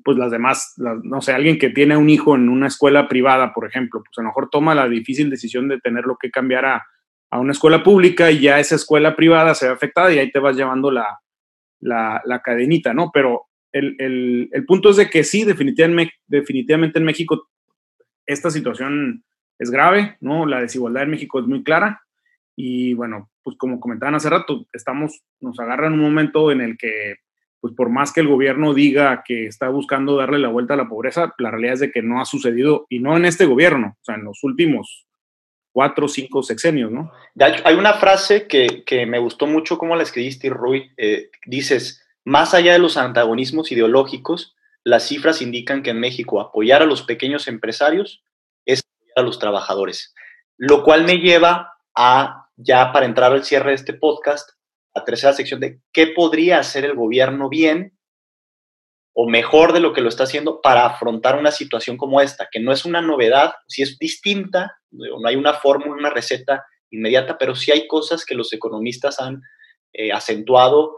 pues 0.04 0.18
las 0.18 0.32
demás, 0.32 0.76
no 0.78 1.22
sé, 1.22 1.34
alguien 1.34 1.58
que 1.58 1.70
tiene 1.70 1.98
un 1.98 2.10
hijo 2.10 2.36
en 2.36 2.50
una 2.50 2.68
escuela 2.68 3.08
privada, 3.08 3.54
por 3.54 3.66
ejemplo, 3.68 4.02
pues 4.02 4.18
a 4.18 4.22
lo 4.22 4.28
mejor 4.28 4.50
toma 4.50 4.76
la 4.76 4.88
difícil 4.88 5.30
decisión 5.30 5.68
de 5.68 5.80
tenerlo 5.80 6.18
que 6.20 6.32
cambiar 6.32 6.66
a, 6.66 6.86
a 7.30 7.40
una 7.40 7.52
escuela 7.52 7.84
pública 7.84 8.32
y 8.32 8.40
ya 8.40 8.60
esa 8.60 8.76
escuela 8.76 9.16
privada 9.16 9.56
se 9.56 9.68
ve 9.68 9.74
afectada 9.74 10.14
y 10.14 10.20
ahí 10.20 10.32
te 10.32 10.40
vas 10.40 10.56
llevando 10.56 10.92
la, 10.92 11.20
la, 11.80 12.22
la 12.26 12.42
cadenita, 12.42 12.94
¿no? 12.94 13.12
Pero 13.14 13.47
el, 13.78 14.64
punto 14.68 14.90
es 14.90 14.98
de 14.98 15.10
que 15.10 15.24
sí, 15.24 15.44
definitivamente, 15.44 16.14
definitivamente 16.28 17.00
en 17.00 17.06
México 17.06 17.48
esta 18.26 18.52
situación 18.52 19.24
es 19.60 19.72
grave, 19.72 20.18
¿no? 20.20 20.46
La 20.46 20.62
desigualdad 20.62 21.04
en 21.04 21.12
México 21.12 21.40
es 21.40 21.48
muy 21.48 21.64
clara 21.64 22.02
y 22.56 22.94
bueno, 22.94 23.30
pues 23.44 23.56
como 23.58 23.80
comentaban 23.80 24.16
hace 24.16 24.30
rato, 24.30 24.66
estamos, 24.74 25.24
nos 25.40 25.60
agarran 25.60 25.94
un 25.94 26.02
momento 26.02 26.52
en 26.52 26.62
el 26.62 26.78
que, 26.78 27.16
pues 27.62 27.74
por 27.74 27.90
más 27.90 28.12
que 28.12 28.22
el 28.22 28.28
gobierno 28.28 28.74
diga 28.74 29.24
que 29.26 29.46
está 29.46 29.70
buscando 29.70 30.18
darle 30.18 30.40
la 30.40 30.50
vuelta 30.50 30.74
a 30.74 30.78
la 30.78 30.90
pobreza, 30.90 31.34
la 31.38 31.52
realidad 31.52 31.76
es 31.76 31.80
de 31.80 31.92
que 31.92 32.02
no 32.02 32.20
ha 32.20 32.26
sucedido 32.26 32.86
y 32.90 33.00
no 33.00 33.16
en 33.16 33.26
este 33.26 33.46
gobierno, 33.46 33.96
o 34.00 34.04
sea, 34.04 34.16
en 34.16 34.24
los 34.24 34.44
últimos 34.44 35.08
cuatro 35.72 36.08
cinco 36.08 36.42
sexenios, 36.42 36.92
¿no? 36.92 37.12
Hay 37.64 37.76
una 37.76 37.94
frase 37.94 38.48
que, 38.48 38.84
que 38.84 39.06
me 39.06 39.20
gustó 39.20 39.46
mucho 39.46 39.78
como 39.78 39.96
la 39.96 40.02
escribiste, 40.02 40.50
Rui, 40.50 40.92
eh, 40.98 41.30
dices, 41.46 42.04
más 42.28 42.54
allá 42.54 42.74
de 42.74 42.80
los 42.80 42.98
antagonismos 42.98 43.72
ideológicos, 43.72 44.54
las 44.84 45.08
cifras 45.08 45.42
indican 45.42 45.82
que 45.82 45.92
en 45.92 46.02
México 46.02 46.42
apoyar 46.42 46.82
a 46.82 46.86
los 46.86 47.02
pequeños 47.02 47.48
empresarios 47.48 48.22
es 48.66 48.82
apoyar 48.82 49.20
a 49.20 49.22
los 49.22 49.40
trabajadores, 49.40 50.14
lo 50.58 50.84
cual 50.84 51.06
me 51.06 51.20
lleva 51.20 51.78
a, 51.96 52.50
ya 52.58 52.92
para 52.92 53.06
entrar 53.06 53.32
al 53.32 53.46
cierre 53.46 53.70
de 53.70 53.76
este 53.76 53.94
podcast, 53.94 54.50
a 54.94 55.06
tercera 55.06 55.32
sección 55.32 55.62
de 55.62 55.80
qué 55.94 56.08
podría 56.08 56.60
hacer 56.60 56.84
el 56.84 56.96
gobierno 56.96 57.48
bien 57.48 57.98
o 59.14 59.30
mejor 59.30 59.72
de 59.72 59.80
lo 59.80 59.94
que 59.94 60.02
lo 60.02 60.10
está 60.10 60.26
haciendo 60.26 60.60
para 60.60 60.86
afrontar 60.86 61.40
una 61.40 61.52
situación 61.52 61.96
como 61.96 62.20
esta, 62.20 62.50
que 62.52 62.60
no 62.60 62.74
es 62.74 62.84
una 62.84 63.02
novedad, 63.02 63.54
si 63.70 63.84
es 63.84 63.98
distinta, 64.00 64.78
no 64.92 65.26
hay 65.26 65.38
una 65.38 65.54
fórmula, 65.54 65.94
una 65.94 66.10
receta 66.10 66.66
inmediata, 66.90 67.38
pero 67.38 67.56
sí 67.56 67.72
hay 67.72 67.88
cosas 67.88 68.26
que 68.26 68.36
los 68.36 68.52
economistas 68.52 69.22
han 69.22 69.44
eh, 69.94 70.12
acentuado 70.12 70.98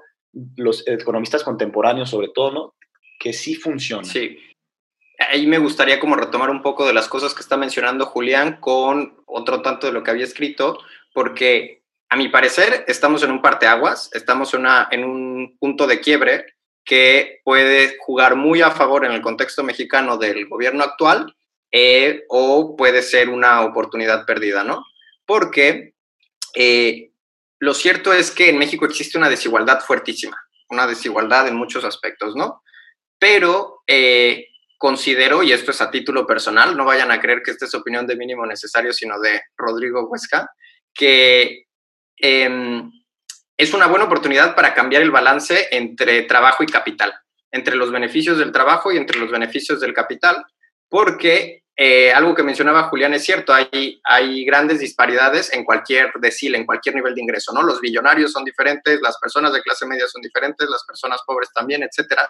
los 0.56 0.88
economistas 0.88 1.44
contemporáneos 1.44 2.10
sobre 2.10 2.30
todo, 2.30 2.52
¿no? 2.52 2.76
Que 3.20 3.34
sí 3.34 3.56
funciona. 3.56 4.04
Sí. 4.04 4.38
Ahí 5.32 5.48
me 5.48 5.58
gustaría 5.58 6.00
como 6.00 6.16
retomar 6.16 6.50
un 6.50 6.62
poco 6.62 6.88
de 6.88 6.94
las 6.94 7.08
cosas 7.08 7.34
que 7.34 7.42
está 7.42 7.58
mencionando 7.58 8.06
Julián 8.06 8.58
con 8.62 9.22
otro 9.26 9.62
tanto 9.62 9.88
de 9.88 9.94
lo 9.94 10.04
que 10.04 10.12
había 10.12 10.24
escrito, 10.24 10.80
porque 11.14 11.84
a 12.10 12.16
mi 12.16 12.30
parecer 12.30 12.86
estamos 12.88 13.24
en 13.24 13.32
un 13.32 13.42
parteaguas, 13.42 14.10
estamos 14.14 14.54
en, 14.54 14.62
una, 14.62 14.88
en 14.92 15.04
un 15.04 15.58
punto 15.60 15.88
de 15.88 16.00
quiebre 16.00 16.46
que 16.86 17.42
puede 17.44 17.98
jugar 18.00 18.36
muy 18.36 18.62
a 18.62 18.72
favor 18.72 19.06
en 19.06 19.12
el 19.12 19.22
contexto 19.22 19.64
mexicano 19.64 20.18
del 20.18 20.48
gobierno 20.48 20.84
actual 20.84 21.36
eh, 21.72 22.24
o 22.30 22.76
puede 22.76 23.04
ser 23.04 23.30
una 23.30 23.62
oportunidad 23.62 24.26
perdida, 24.26 24.64
¿no? 24.64 24.86
Porque 25.26 25.94
eh, 26.56 27.09
lo 27.60 27.74
cierto 27.74 28.14
es 28.14 28.32
que 28.32 28.50
en 28.50 28.58
México 28.58 28.86
existe 28.86 29.18
una 29.18 29.30
desigualdad 29.30 29.82
fuertísima, 29.82 30.42
una 30.70 30.88
desigualdad 30.88 31.48
en 31.48 31.56
muchos 31.56 31.84
aspectos, 31.84 32.36
¿no? 32.36 32.64
Pero 33.20 33.84
eh, 33.86 34.48
considero, 34.78 35.44
y 35.44 35.52
esto 35.52 35.72
es 35.72 35.82
a 35.82 35.92
título 35.92 36.26
personal, 36.26 36.78
no 36.78 36.86
vayan 36.86 37.12
a 37.12 37.20
creer 37.20 37.42
que 37.44 37.52
esta 37.52 37.66
es 37.66 37.76
opinión 37.76 38.08
de 38.08 38.16
mínimo 38.16 38.46
necesario, 38.46 38.94
sino 38.94 39.20
de 39.20 39.42
Rodrigo 39.58 40.08
Huesca, 40.08 40.50
que 40.94 41.66
em, 42.16 42.90
es 43.58 43.74
una 43.74 43.88
buena 43.88 44.06
oportunidad 44.06 44.56
para 44.56 44.74
cambiar 44.74 45.02
el 45.02 45.12
balance 45.12 45.68
entre 45.72 46.22
trabajo 46.24 46.64
y 46.64 46.68
capital, 46.68 47.14
entre 47.52 47.76
los 47.76 47.92
beneficios 47.92 48.38
del 48.38 48.54
trabajo 48.54 48.90
y 48.92 48.98
entre 48.98 49.20
los 49.20 49.30
beneficios 49.30 49.82
del 49.82 49.94
capital, 49.94 50.46
porque 50.88 51.64
eh, 51.82 52.12
algo 52.12 52.36
que 52.36 52.44
mencionaba 52.44 52.90
Julián 52.90 53.14
es 53.14 53.24
cierto, 53.24 53.54
hay, 53.54 54.02
hay 54.04 54.44
grandes 54.44 54.82
disparidades 54.82 55.54
en 55.54 55.64
cualquier 55.64 56.12
decil, 56.20 56.56
en 56.56 56.66
cualquier 56.66 56.94
nivel 56.94 57.16
de 57.16 57.22
ingreso, 57.22 57.54
¿no? 57.54 57.64
Los 57.64 57.80
billonarios 57.80 58.34
son 58.34 58.44
diferentes, 58.44 59.00
las 59.00 59.18
personas 59.18 59.54
de 59.54 59.62
clase 59.62 59.86
media 59.86 60.06
son 60.10 60.22
diferentes, 60.22 60.68
las 60.68 60.84
personas 60.84 61.22
pobres 61.26 61.50
también, 61.54 61.82
etcétera. 61.82 62.30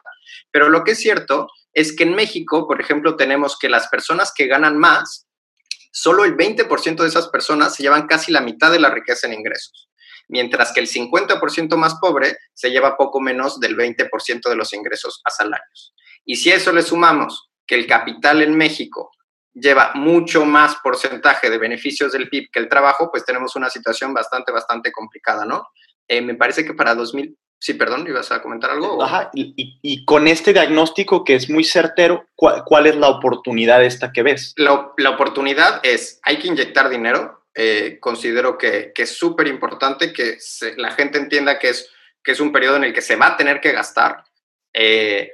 Pero 0.52 0.70
lo 0.70 0.84
que 0.84 0.92
es 0.92 1.00
cierto 1.00 1.48
es 1.74 1.96
que 1.96 2.04
en 2.04 2.14
México, 2.14 2.68
por 2.68 2.80
ejemplo, 2.80 3.16
tenemos 3.16 3.58
que 3.58 3.70
las 3.70 3.88
personas 3.88 4.32
que 4.36 4.46
ganan 4.46 4.78
más, 4.78 5.26
solo 5.92 6.26
el 6.26 6.38
20% 6.38 6.98
de 6.98 7.08
esas 7.08 7.30
personas 7.30 7.74
se 7.74 7.82
llevan 7.82 8.06
casi 8.06 8.32
la 8.32 8.42
mitad 8.42 8.72
de 8.72 8.80
la 8.80 8.92
riqueza 8.92 9.26
en 9.26 9.34
ingresos, 9.34 9.90
mientras 10.28 10.72
que 10.74 10.82
el 10.82 10.88
50% 10.88 11.76
más 11.76 11.96
pobre 11.96 12.38
se 12.54 12.70
lleva 12.70 12.98
poco 12.98 13.20
menos 13.20 13.60
del 13.60 13.76
20% 13.76 14.48
de 14.48 14.56
los 14.56 14.74
ingresos 14.74 15.24
a 15.26 15.32
salarios. 15.32 15.96
Y 16.24 16.36
si 16.36 16.52
a 16.52 16.56
eso 16.56 16.72
le 16.72 16.84
sumamos 16.84 17.50
que 17.66 17.74
el 17.74 17.88
capital 17.88 18.44
en 18.44 18.56
México 18.56 19.10
lleva 19.54 19.92
mucho 19.96 20.46
más 20.46 20.76
porcentaje 20.78 21.50
de 21.50 21.58
beneficios 21.58 22.12
del 22.12 22.30
PIB 22.30 22.50
que 22.52 22.60
el 22.60 22.70
trabajo, 22.70 23.10
pues 23.12 23.26
tenemos 23.26 23.56
una 23.56 23.70
situación 23.70 24.14
bastante, 24.14 24.52
bastante 24.52 24.92
complicada, 24.92 25.46
¿no? 25.46 25.68
Eh, 26.08 26.22
me 26.22 26.36
parece 26.36 26.66
que 26.66 26.74
para 26.74 26.96
2000, 26.96 27.38
sí, 27.60 27.74
perdón, 27.74 28.06
¿ibas 28.08 28.32
a 28.32 28.42
comentar 28.42 28.72
algo? 28.72 29.02
Ajá, 29.04 29.30
y, 29.34 30.06
con 30.06 30.28
este 30.28 30.54
diagnóstico 30.54 31.24
que 31.24 31.36
es 31.36 31.50
muy 31.50 31.64
certero, 31.64 32.28
¿cuál, 32.36 32.88
es 32.88 32.96
la 32.96 33.10
oportunidad 33.10 33.84
esta 33.84 34.12
que 34.12 34.24
ves? 34.24 34.54
La, 34.58 34.92
la 34.98 35.12
oportunidad 35.12 35.80
es, 35.84 36.20
hay 36.24 36.40
que 36.40 36.48
inyectar 36.48 36.90
dinero, 36.90 37.40
eh, 37.56 37.98
considero 38.00 38.58
que, 38.58 38.92
que 38.94 39.04
es 39.04 39.18
súper 39.18 39.48
importante 39.48 40.14
que 40.14 40.38
la 40.78 40.92
gente 40.92 41.18
entienda 41.18 41.60
que 41.60 41.70
es, 41.70 41.90
que 42.24 42.32
es 42.32 42.40
un 42.40 42.52
periodo 42.52 42.78
en 42.78 42.86
el 42.86 42.94
que 42.94 43.02
se 43.02 43.16
va 43.16 43.28
a 43.28 43.38
tener 43.38 43.60
que 43.60 43.72
gastar. 43.72 44.24
Eh, 44.74 45.30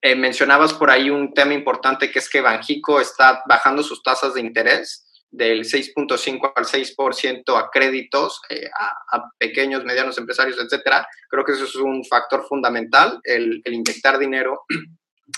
eh, 0.00 0.14
mencionabas 0.14 0.72
por 0.72 0.90
ahí 0.90 1.10
un 1.10 1.34
tema 1.34 1.54
importante 1.54 2.10
que 2.10 2.18
es 2.18 2.28
que 2.28 2.40
Banjico 2.40 3.00
está 3.00 3.42
bajando 3.46 3.82
sus 3.82 4.02
tasas 4.02 4.34
de 4.34 4.40
interés 4.40 5.06
del 5.30 5.64
6.5 5.64 6.52
al 6.54 6.64
6% 6.64 7.58
a 7.58 7.68
créditos, 7.70 8.40
eh, 8.48 8.70
a, 8.78 9.24
pequeños, 9.36 9.84
medianos 9.84 10.16
empresarios, 10.16 10.58
etcétera. 10.58 11.06
Creo 11.28 11.44
que 11.44 11.52
eso 11.52 11.64
es 11.64 11.74
un 11.76 12.04
factor 12.04 12.46
fundamental, 12.46 13.20
el, 13.24 13.60
inyectar 13.66 14.18
dinero 14.18 14.62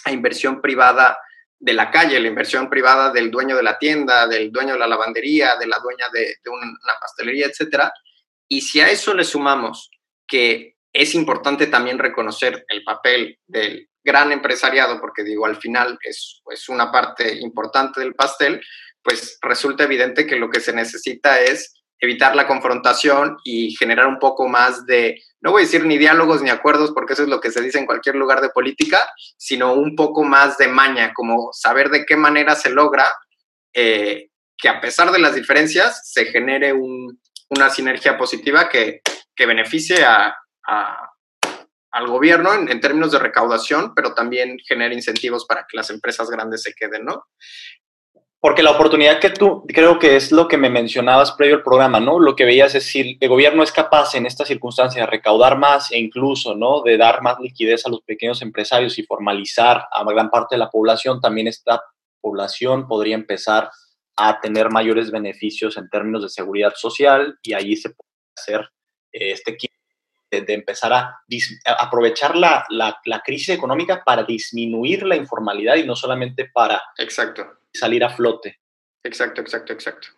a 0.04 0.12
inversión 0.12 0.61
privada 0.61 1.18
de 1.59 1.72
la 1.72 1.90
calle, 1.90 2.20
la 2.20 2.28
inversión 2.28 2.68
privada 2.68 3.11
del 3.11 3.30
dueño 3.30 3.56
de 3.56 3.62
la 3.62 3.78
tienda, 3.78 4.26
del 4.26 4.52
dueño 4.52 4.74
de 4.74 4.78
la 4.78 4.87
lavandería, 4.87 5.56
de 5.56 5.66
la 5.66 5.78
dueña 5.78 6.06
de, 6.12 6.37
de 6.44 6.50
una 6.50 6.92
pastelería, 7.00 7.46
etcétera. 7.46 7.90
Y 8.48 8.61
si 8.61 8.80
a 8.80 8.90
eso 8.90 9.14
le 9.14 9.24
sumamos 9.24 9.90
que 10.28 10.75
es 10.96 11.14
importante 11.14 11.66
también 11.66 11.98
reconocer 11.98 12.64
el 12.68 12.82
papel 12.82 13.38
del 13.46 13.90
gran 14.02 14.32
empresariado, 14.32 14.98
porque 14.98 15.24
digo, 15.24 15.44
al 15.44 15.56
final 15.56 15.98
es, 16.02 16.40
es 16.50 16.68
una 16.70 16.90
parte 16.90 17.37
importante 17.37 18.00
del 18.00 18.14
pastel, 18.14 18.62
pues 19.02 19.38
resulta 19.42 19.85
evidente 19.85 20.26
que 20.26 20.37
lo 20.37 20.48
que 20.48 20.61
se 20.61 20.72
necesita 20.72 21.38
es 21.40 21.74
evitar 22.00 22.35
la 22.35 22.46
confrontación 22.46 23.37
y 23.44 23.74
generar 23.76 24.06
un 24.06 24.18
poco 24.18 24.48
más 24.48 24.87
de, 24.87 25.20
no 25.42 25.50
voy 25.50 25.62
a 25.62 25.64
decir 25.66 25.85
ni 25.85 25.98
diálogos 25.98 26.40
ni 26.40 26.48
acuerdos, 26.48 26.92
porque 26.92 27.12
eso 27.12 27.24
es 27.24 27.28
lo 27.28 27.40
que 27.40 27.50
se 27.50 27.61
dice 27.61 27.78
en 27.78 27.87
cualquier 27.87 28.14
lugar 28.14 28.40
de 28.40 28.48
política, 28.48 28.98
sino 29.37 29.74
un 29.74 29.96
poco 29.96 30.24
más 30.24 30.56
de 30.56 30.68
maña, 30.68 31.12
como 31.14 31.50
saber 31.52 31.90
de 31.90 32.06
qué 32.06 32.16
manera 32.16 32.54
se 32.54 32.70
logra 32.70 33.04
eh, 33.74 34.30
que 34.56 34.70
a 34.70 34.80
pesar 34.80 35.12
de 35.12 35.18
las 35.18 35.35
diferencias 35.35 36.11
se 36.11 36.24
genere 36.24 36.72
una 36.72 37.68
sinergia 37.68 38.16
positiva 38.16 38.70
que, 38.70 39.02
que 39.35 39.46
beneficie 39.46 40.02
a, 40.02 40.35
al 40.66 42.07
gobierno 42.07 42.52
en, 42.52 42.81
términos 42.81 43.12
de 43.12 43.18
recaudación, 43.18 43.94
pero 43.94 44.14
también 44.14 44.59
genera 44.66 44.94
incentivos 44.94 45.46
para 45.46 45.66
que 45.68 45.76
las 45.76 45.90
empresas 45.90 46.31
grandes 46.31 46.62
se 46.62 46.74
queden, 46.74 47.05
¿no? 47.05 47.24
Porque 48.38 48.62
la 48.62 48.72
oportunidad 48.72 49.18
que 49.18 49.31
tú, 49.31 49.64
creo 49.66 49.98
que 49.98 50.14
es 50.14 50.31
lo 50.31 50.46
que 50.46 50.59
me 50.59 50.68
mencionabas 50.68 51.33
previo 51.33 51.57
al 51.57 51.62
programa, 51.62 51.98
¿no? 51.98 52.20
Lo 52.20 52.37
que 52.37 52.44
veías 52.44 52.74
es 52.74 52.85
si 52.85 53.16
el 53.18 53.29
gobierno 53.29 53.62
es 53.62 53.72
capaz 53.72 54.14
en 54.14 54.26
estas 54.26 54.48
circunstancias 54.48 55.05
de 55.05 55.11
recaudar 55.11 55.59
más 55.59 55.90
e 55.90 55.98
incluso, 55.98 56.55
¿no? 56.55 56.83
De 56.83 56.96
dar 56.96 57.22
más 57.22 57.40
liquidez 57.40 57.87
a 57.87 57.88
los 57.88 58.02
pequeños 58.02 58.42
empresarios 58.42 58.98
y 58.98 59.02
formalizar 59.05 59.87
a 59.90 60.05
gran 60.05 60.31
parte 60.31 60.55
de 60.55 60.59
la 60.59 60.70
población, 60.70 61.20
también 61.20 61.48
esta 61.48 61.83
población 62.20 62.87
podría 62.87 63.14
empezar 63.14 63.70
a 64.16 64.40
tener 64.40 64.70
mayores 64.70 65.11
beneficios 65.11 65.76
en 65.76 65.88
términos 65.88 66.22
de 66.22 66.29
seguridad 66.29 66.72
social 66.74 67.38
y 67.42 67.52
ahí 67.52 67.76
se 67.76 67.90
puede 67.90 68.11
hacer 68.37 68.61
eh, 69.12 69.33
este 69.33 69.52
de, 70.30 70.54
empezar 70.54 70.92
a, 70.92 71.20
aprovechar 71.78 72.36
la, 72.36 72.66
la, 72.68 73.22
crisis 73.24 73.50
económica 73.50 74.02
para 74.04 74.24
disminuir 74.24 75.04
la 75.04 75.16
informalidad 75.16 75.76
y 75.76 75.84
no 75.84 75.96
solamente 75.96 76.50
para 76.52 76.82
exacto. 76.98 77.58
salir 77.72 78.04
a 78.04 78.10
flote. 78.10 78.58
Exacto, 79.02 79.40
exacto, 79.40 79.72
exacto. 79.72 80.08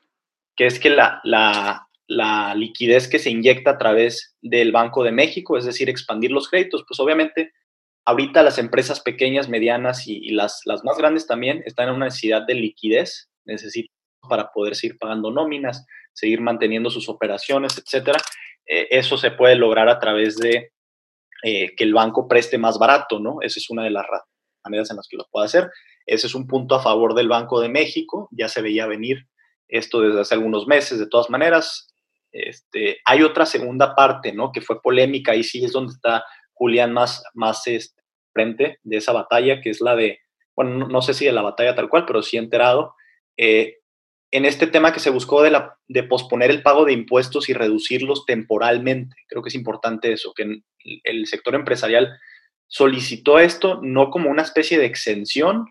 Que 0.57 0.67
es 0.67 0.81
que 0.81 0.91
la, 0.91 1.21
la, 1.25 1.89
la 2.07 2.55
liquidez 2.55 3.09
que 3.09 3.19
se 3.19 3.31
inyecta 3.31 3.73
a 3.73 3.79
través 3.79 4.37
del 4.41 4.73
Banco 4.73 5.05
de 5.05 5.13
México, 5.13 5.57
es 5.57 5.65
decir, 5.65 5.89
expandir 5.89 6.31
los 6.31 6.49
créditos, 6.49 6.85
pues 6.89 6.99
obviamente 6.99 7.53
ahorita 8.07 8.43
las 8.43 8.59
empresas 8.59 9.01
pequeñas, 9.01 9.51
medianas 9.51 10.09
y, 10.09 10.31
las, 10.31 10.63
las 10.65 10.83
más 10.83 10.97
grandes 10.97 11.27
también 11.27 11.63
están 11.67 11.89
en 11.89 11.97
una 11.97 12.07
necesidad 12.07 12.47
de 12.47 12.55
liquidez, 12.55 13.29
necesitan 13.45 13.95
para 14.27 14.51
poder 14.51 14.75
seguir 14.75 14.99
pagando 14.99 15.31
nóminas, 15.31 15.85
seguir 16.15 16.41
manteniendo 16.41 16.89
sus 16.89 17.11
operaciones, 17.11 17.77
etcétera. 17.77 18.19
Eh, 18.69 18.89
eso 18.91 19.17
se 19.17 19.31
puede 19.31 19.57
lograr 19.57 19.89
a 19.89 19.99
través 19.99 20.37
de 20.37 20.73
eh, 21.43 21.75
que 21.75 21.85
el 21.85 21.95
banco 21.95 22.29
preste 22.29 22.59
más 22.59 22.79
barato, 22.79 23.19
¿no? 23.19 23.39
Esa 23.41 23.59
es 23.59 23.71
una 23.71 23.85
de 23.85 23.91
las 23.91 24.07
maneras 24.65 24.91
en 24.91 24.97
las 24.97 25.09
que 25.09 25.17
lo 25.17 25.27
puede 25.31 25.47
hacer. 25.47 25.71
Ese 26.07 26.27
es 26.27 26.35
un 26.35 26.47
punto 26.47 26.75
a 26.75 26.83
favor 26.83 27.15
del 27.15 27.29
Banco 27.29 27.61
de 27.61 27.69
México, 27.69 28.29
ya 28.33 28.49
se 28.49 28.63
veía 28.63 28.87
venir 28.87 29.27
esto 29.69 30.01
desde 30.01 30.21
hace 30.21 30.35
algunos 30.35 30.67
meses, 30.67 30.99
de 30.99 31.09
todas 31.09 31.29
maneras. 31.31 31.93
Este, 32.33 32.99
hay 33.05 33.23
otra 33.23 33.47
segunda 33.47 33.95
parte, 33.95 34.33
¿no? 34.33 34.53
Que 34.53 34.61
fue 34.61 34.81
polémica, 34.81 35.35
y 35.35 35.45
sí 35.45 35.65
es 35.65 35.73
donde 35.73 35.93
está 35.93 36.25
Julián 36.55 36.93
más, 36.93 37.23
más 37.35 37.67
este, 37.67 38.03
frente 38.33 38.79
de 38.83 38.97
esa 38.97 39.13
batalla, 39.13 39.61
que 39.61 39.71
es 39.71 39.81
la 39.81 39.95
de, 39.97 40.19
bueno, 40.57 40.89
no, 40.89 41.03
sé 41.03 41.15
si 41.15 41.25
de 41.27 41.33
la 41.33 41.43
batalla 41.43 41.75
tal 41.75 41.89
cual, 41.89 42.05
pero 42.07 42.23
sí 42.23 42.37
enterado, 42.37 42.95
eh, 43.37 43.78
en 44.31 44.45
este 44.45 44.67
tema 44.67 44.93
que 44.93 45.01
se 45.01 45.11
buscó 45.11 45.43
de, 45.43 46.03
posponer 46.05 46.51
el 46.51 46.63
pago 46.63 46.85
de 46.85 46.93
impuestos 46.93 47.49
y 47.49 47.55
reducirlos 47.55 48.27
temporalmente. 48.27 49.17
Creo 49.27 49.43
que 49.43 49.49
es 49.49 49.55
importante 49.55 50.13
eso, 50.13 50.33
que 50.35 50.61
el 51.05 51.27
sector 51.27 51.55
empresarial 51.55 52.19
solicitó 52.67 53.39
esto 53.39 53.81
no 53.83 54.11
como 54.11 54.31
una 54.31 54.43
especie 54.43 54.79
de 54.79 54.85
exención, 54.85 55.67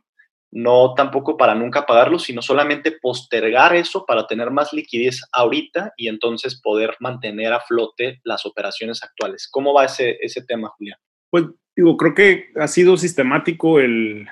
no 0.49 0.93
tampoco 0.95 1.37
para 1.37 1.53
nunca 1.53 1.85
pagarlo, 1.85 2.17
sino 2.19 2.41
solamente 2.41 2.93
postergar 2.99 3.75
eso 3.75 4.05
para 4.05 4.25
tener 4.25 4.49
más 4.49 4.73
liquidez 4.73 5.21
ahorita 5.33 5.93
y 5.97 6.07
entonces 6.07 6.59
poder 6.61 6.95
mantener 6.99 7.53
a 7.53 7.59
flote 7.59 8.21
las 8.23 8.45
operaciones 8.45 9.03
actuales. 9.03 9.47
¿Cómo 9.51 9.73
va 9.73 9.85
ese, 9.85 10.17
ese 10.21 10.43
tema, 10.43 10.69
Julián? 10.69 10.97
Pues 11.29 11.45
digo, 11.75 11.95
creo 11.97 12.15
que 12.15 12.45
ha 12.55 12.67
sido 12.67 12.97
sistemático 12.97 13.79
el, 13.79 14.27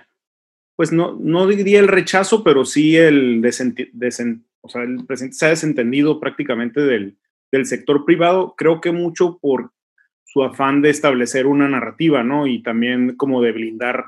pues 0.75 0.91
no, 0.91 1.17
no 1.19 1.47
diría 1.47 1.79
el 1.79 1.87
rechazo, 1.87 2.43
pero 2.43 2.65
sí 2.65 2.97
el, 2.97 3.41
o 4.61 4.69
sea, 4.69 4.83
el 4.83 5.05
presidente 5.05 5.37
se 5.37 5.45
ha 5.45 5.49
desentendido 5.49 6.19
prácticamente 6.19 6.81
del, 6.81 7.17
del, 7.51 7.65
sector 7.65 8.05
privado, 8.05 8.55
creo 8.57 8.81
que 8.81 8.91
mucho 8.91 9.37
por 9.39 9.71
su 10.25 10.43
afán 10.43 10.81
de 10.81 10.89
establecer 10.89 11.47
una 11.47 11.69
narrativa, 11.69 12.23
¿no? 12.23 12.45
Y 12.45 12.61
también 12.61 13.15
como 13.15 13.41
de 13.41 13.53
blindar 13.53 14.05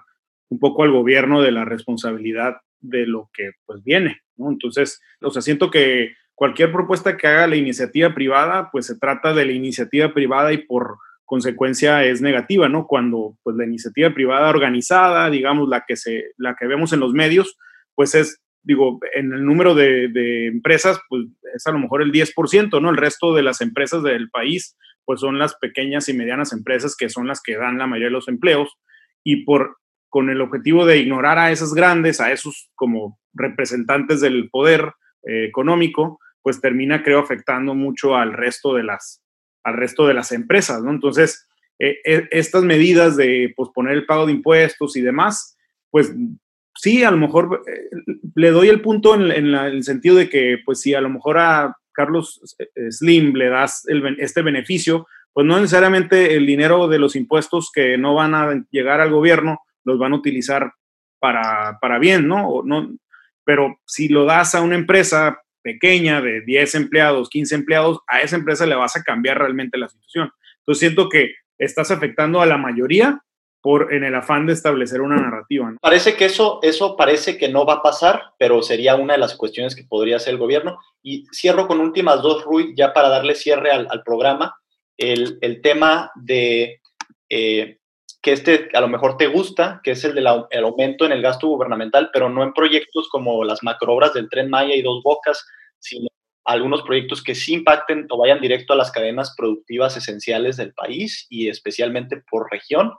un 0.49 0.59
poco 0.59 0.83
al 0.83 0.91
gobierno 0.91 1.41
de 1.41 1.51
la 1.51 1.63
responsabilidad 1.63 2.57
de 2.79 3.07
lo 3.07 3.29
que 3.33 3.51
pues 3.65 3.83
viene, 3.83 4.21
¿no? 4.35 4.51
Entonces, 4.51 5.01
o 5.21 5.31
sea, 5.31 5.41
siento 5.41 5.71
que 5.71 6.15
cualquier 6.35 6.71
propuesta 6.71 7.17
que 7.17 7.27
haga 7.27 7.47
la 7.47 7.55
iniciativa 7.55 8.13
privada, 8.13 8.69
pues 8.71 8.85
se 8.87 8.97
trata 8.97 9.33
de 9.33 9.45
la 9.45 9.53
iniciativa 9.53 10.13
privada 10.13 10.51
y 10.53 10.59
por 10.59 10.97
consecuencia 11.27 12.05
es 12.05 12.21
negativa, 12.21 12.69
¿no? 12.69 12.87
Cuando 12.87 13.37
pues 13.43 13.55
la 13.57 13.65
iniciativa 13.65 14.13
privada 14.13 14.49
organizada, 14.49 15.29
digamos, 15.29 15.67
la 15.67 15.83
que, 15.85 15.97
se, 15.97 16.31
la 16.37 16.55
que 16.55 16.67
vemos 16.67 16.93
en 16.93 17.01
los 17.01 17.13
medios, 17.13 17.57
pues 17.93 18.15
es, 18.15 18.41
digo, 18.63 18.99
en 19.13 19.33
el 19.33 19.45
número 19.45 19.75
de, 19.75 20.47
empresas, 20.47 20.99
pues 21.09 21.25
es 21.53 21.67
a 21.67 21.71
lo 21.71 21.79
mejor 21.79 22.01
el 22.01 22.13
10%, 22.13 22.81
¿no? 22.81 22.89
El 22.89 22.97
resto 22.97 23.35
de 23.35 23.43
las 23.43 23.59
empresas 23.59 24.01
del 24.03 24.29
país, 24.29 24.77
pues 25.05 25.19
son 25.19 25.37
las 25.37 25.55
pequeñas 25.55 26.07
y 26.07 26.13
medianas 26.13 26.53
empresas 26.53 26.95
que 26.95 27.09
son 27.09 27.27
las 27.27 27.41
que 27.43 27.57
dan 27.57 27.77
la 27.77 27.87
mayoría 27.87 28.07
de 28.07 28.13
los 28.13 28.29
empleos 28.29 28.77
y 29.23 29.43
por 29.43 29.77
con 30.09 30.29
el 30.29 30.39
objetivo 30.39 30.85
de 30.85 30.99
ignorar 30.99 31.37
a 31.37 31.51
esas 31.51 31.73
grandes, 31.73 32.21
a 32.21 32.31
esos 32.31 32.69
como 32.75 33.19
representantes 33.33 34.21
del 34.21 34.49
poder 34.49 34.93
eh, 35.27 35.43
económico, 35.45 36.19
pues 36.41 36.61
termina, 36.61 37.03
creo, 37.03 37.19
afectando 37.19 37.75
mucho 37.75 38.15
al 38.15 38.31
resto 38.31 38.73
de 38.73 38.83
las, 38.83 39.21
al 39.67 39.75
resto 39.75 40.07
de 40.07 40.13
las 40.13 40.31
empresas, 40.31 40.81
¿no? 40.81 40.91
Entonces, 40.91 41.45
eh, 41.77 41.97
eh, 42.05 42.27
estas 42.31 42.63
medidas 42.63 43.17
de 43.17 43.53
posponer 43.55 43.93
el 43.93 44.05
pago 44.05 44.25
de 44.25 44.31
impuestos 44.31 44.95
y 44.95 45.01
demás, 45.01 45.57
pues 45.91 46.15
sí, 46.73 47.03
a 47.03 47.11
lo 47.11 47.17
mejor 47.17 47.63
eh, 47.67 47.89
le 48.33 48.51
doy 48.51 48.69
el 48.69 48.79
punto 48.79 49.13
en, 49.13 49.29
el 49.29 49.83
sentido 49.83 50.15
de 50.15 50.29
que, 50.29 50.59
pues 50.65 50.79
si 50.79 50.93
a 50.93 51.01
lo 51.01 51.09
mejor 51.09 51.37
a 51.37 51.75
Carlos 51.91 52.39
Slim 52.91 53.33
le 53.33 53.49
das 53.49 53.83
este 54.19 54.41
beneficio, 54.41 55.05
pues 55.33 55.45
no 55.45 55.59
necesariamente 55.59 56.35
el 56.35 56.45
dinero 56.45 56.87
de 56.87 56.99
los 56.99 57.17
impuestos 57.17 57.69
que 57.73 57.97
no 57.97 58.15
van 58.15 58.35
a 58.35 58.63
llegar 58.71 59.01
al 59.01 59.11
gobierno 59.11 59.59
los 59.83 59.99
van 59.99 60.13
a 60.13 60.17
utilizar 60.17 60.71
para, 61.19 61.77
para 61.81 61.99
bien, 61.99 62.27
¿no? 62.27 62.61
no 62.63 62.95
pero 63.43 63.79
si 63.85 64.07
lo 64.07 64.25
das 64.25 64.55
a 64.55 64.61
una 64.61 64.75
empresa 64.75 65.41
pequeña 65.67 66.21
de 66.21 66.39
10 66.41 66.75
empleados, 66.75 67.29
15 67.29 67.55
empleados, 67.55 67.99
a 68.07 68.21
esa 68.21 68.37
empresa 68.37 68.65
le 68.65 68.75
vas 68.75 68.95
a 68.95 69.03
cambiar 69.03 69.37
realmente 69.37 69.77
la 69.77 69.89
situación. 69.89 70.31
Entonces 70.59 70.79
siento 70.79 71.09
que 71.09 71.33
estás 71.57 71.91
afectando 71.91 72.39
a 72.39 72.45
la 72.45 72.57
mayoría 72.57 73.21
por 73.61 73.93
en 73.93 74.05
el 74.05 74.15
afán 74.15 74.45
de 74.45 74.53
establecer 74.53 75.01
una 75.01 75.17
narrativa. 75.17 75.73
Parece 75.81 76.15
que 76.15 76.23
eso, 76.23 76.59
eso 76.61 76.95
parece 76.95 77.37
que 77.37 77.49
no 77.49 77.65
va 77.65 77.73
a 77.73 77.81
pasar, 77.81 78.21
pero 78.39 78.61
sería 78.61 78.95
una 78.95 79.13
de 79.13 79.19
las 79.19 79.35
cuestiones 79.35 79.75
que 79.75 79.83
podría 79.83 80.15
hacer 80.15 80.35
el 80.35 80.39
gobierno. 80.39 80.77
Y 81.03 81.25
cierro 81.33 81.67
con 81.67 81.81
últimas 81.81 82.21
dos, 82.21 82.45
Rui, 82.45 82.73
ya 82.77 82.93
para 82.93 83.09
darle 83.09 83.35
cierre 83.35 83.71
al, 83.71 84.03
programa, 84.05 84.55
el, 84.95 85.37
el, 85.41 85.61
tema 85.61 86.11
de 86.15 86.79
eh, 87.29 87.77
que 88.21 88.33
este 88.33 88.69
a 88.73 88.81
lo 88.81 88.87
mejor 88.87 89.17
te 89.17 89.27
gusta, 89.27 89.79
que 89.83 89.91
es 89.91 90.03
el 90.03 90.15
del 90.15 90.27
aumento 90.27 91.05
en 91.05 91.11
el 91.11 91.21
gasto 91.21 91.47
gubernamental, 91.47 92.09
pero 92.11 92.29
no 92.29 92.43
en 92.43 92.53
proyectos 92.53 93.07
como 93.09 93.43
las 93.43 93.63
macroobras 93.63 94.13
del 94.13 94.29
Tren 94.29 94.49
Maya 94.49 94.75
y 94.75 94.81
Dos 94.81 95.01
Bocas, 95.03 95.45
sino 95.79 96.07
algunos 96.45 96.81
proyectos 96.83 97.21
que 97.21 97.35
sí 97.35 97.53
impacten 97.53 98.07
o 98.09 98.17
vayan 98.17 98.39
directo 98.39 98.73
a 98.73 98.77
las 98.77 98.91
cadenas 98.91 99.35
productivas 99.35 99.97
esenciales 99.97 100.55
del 100.55 100.73
país 100.73 101.27
y 101.29 101.49
especialmente 101.49 102.23
por 102.29 102.49
región. 102.49 102.93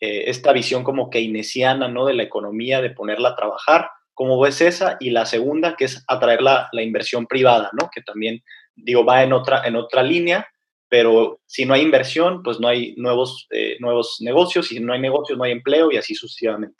Eh, 0.00 0.24
esta 0.28 0.52
visión 0.52 0.84
como 0.84 1.08
keynesiana, 1.08 1.88
¿no? 1.88 2.04
De 2.04 2.14
la 2.14 2.24
economía, 2.24 2.82
de 2.82 2.90
ponerla 2.90 3.30
a 3.30 3.36
trabajar, 3.36 3.88
¿cómo 4.12 4.38
ves 4.38 4.60
esa? 4.60 4.96
Y 5.00 5.10
la 5.10 5.24
segunda, 5.24 5.76
que 5.76 5.86
es 5.86 6.04
atraer 6.08 6.42
la, 6.42 6.68
la 6.72 6.82
inversión 6.82 7.26
privada, 7.26 7.70
¿no? 7.72 7.88
Que 7.92 8.02
también, 8.02 8.42
digo, 8.74 9.04
va 9.04 9.22
en 9.22 9.32
otra, 9.32 9.66
en 9.66 9.76
otra 9.76 10.02
línea, 10.02 10.46
pero 10.88 11.40
si 11.46 11.64
no 11.64 11.74
hay 11.74 11.82
inversión, 11.82 12.42
pues 12.42 12.60
no 12.60 12.68
hay 12.68 12.94
nuevos, 12.96 13.46
eh, 13.50 13.76
nuevos 13.80 14.18
negocios, 14.20 14.70
y 14.70 14.76
si 14.76 14.80
no 14.80 14.92
hay 14.92 15.00
negocios, 15.00 15.38
no 15.38 15.44
hay 15.44 15.52
empleo 15.52 15.90
y 15.90 15.96
así 15.96 16.14
sucesivamente. 16.14 16.76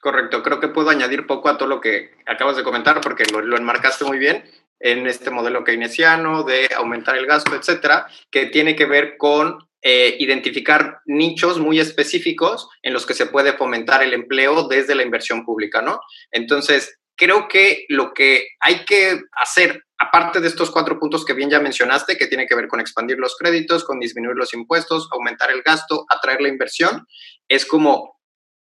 Correcto, 0.00 0.42
creo 0.42 0.60
que 0.60 0.68
puedo 0.68 0.88
añadir 0.88 1.26
poco 1.26 1.50
a 1.50 1.58
todo 1.58 1.68
lo 1.68 1.80
que 1.80 2.12
acabas 2.26 2.56
de 2.56 2.64
comentar 2.64 3.02
porque 3.02 3.24
lo, 3.26 3.56
enmarcaste 3.56 4.04
muy 4.06 4.18
bien 4.18 4.44
en 4.78 5.06
este 5.06 5.30
modelo 5.30 5.62
keynesiano 5.62 6.42
de 6.42 6.70
aumentar 6.74 7.18
el 7.18 7.26
gasto, 7.26 7.54
etcétera, 7.54 8.06
que 8.30 8.46
tiene 8.46 8.74
que 8.74 8.86
ver 8.86 9.18
con 9.18 9.58
eh, 9.82 10.16
identificar 10.18 11.00
nichos 11.04 11.58
muy 11.58 11.80
específicos 11.80 12.68
en 12.82 12.94
los 12.94 13.04
que 13.04 13.12
se 13.12 13.26
puede 13.26 13.52
fomentar 13.52 14.02
el 14.02 14.14
empleo 14.14 14.68
desde 14.68 14.94
la 14.94 15.02
inversión 15.02 15.44
pública, 15.44 15.82
¿no? 15.82 16.00
Entonces, 16.30 16.98
creo 17.14 17.46
que 17.46 17.84
lo 17.90 18.14
que 18.14 18.48
hay 18.60 18.86
que 18.86 19.20
hacer, 19.32 19.84
aparte 19.98 20.40
de 20.40 20.48
estos 20.48 20.70
cuatro 20.70 20.98
puntos 20.98 21.26
que 21.26 21.34
bien 21.34 21.50
ya 21.50 21.60
mencionaste, 21.60 22.16
que 22.16 22.26
tiene 22.26 22.46
que 22.46 22.54
ver 22.54 22.68
con 22.68 22.80
expandir 22.80 23.18
los 23.18 23.36
créditos, 23.36 23.84
con 23.84 24.00
disminuir 24.00 24.36
los 24.36 24.54
impuestos, 24.54 25.10
aumentar 25.12 25.50
el 25.50 25.60
gasto, 25.60 26.06
atraer 26.08 26.40
la 26.40 26.48
inversión, 26.48 27.06
es 27.48 27.66
como 27.66 28.19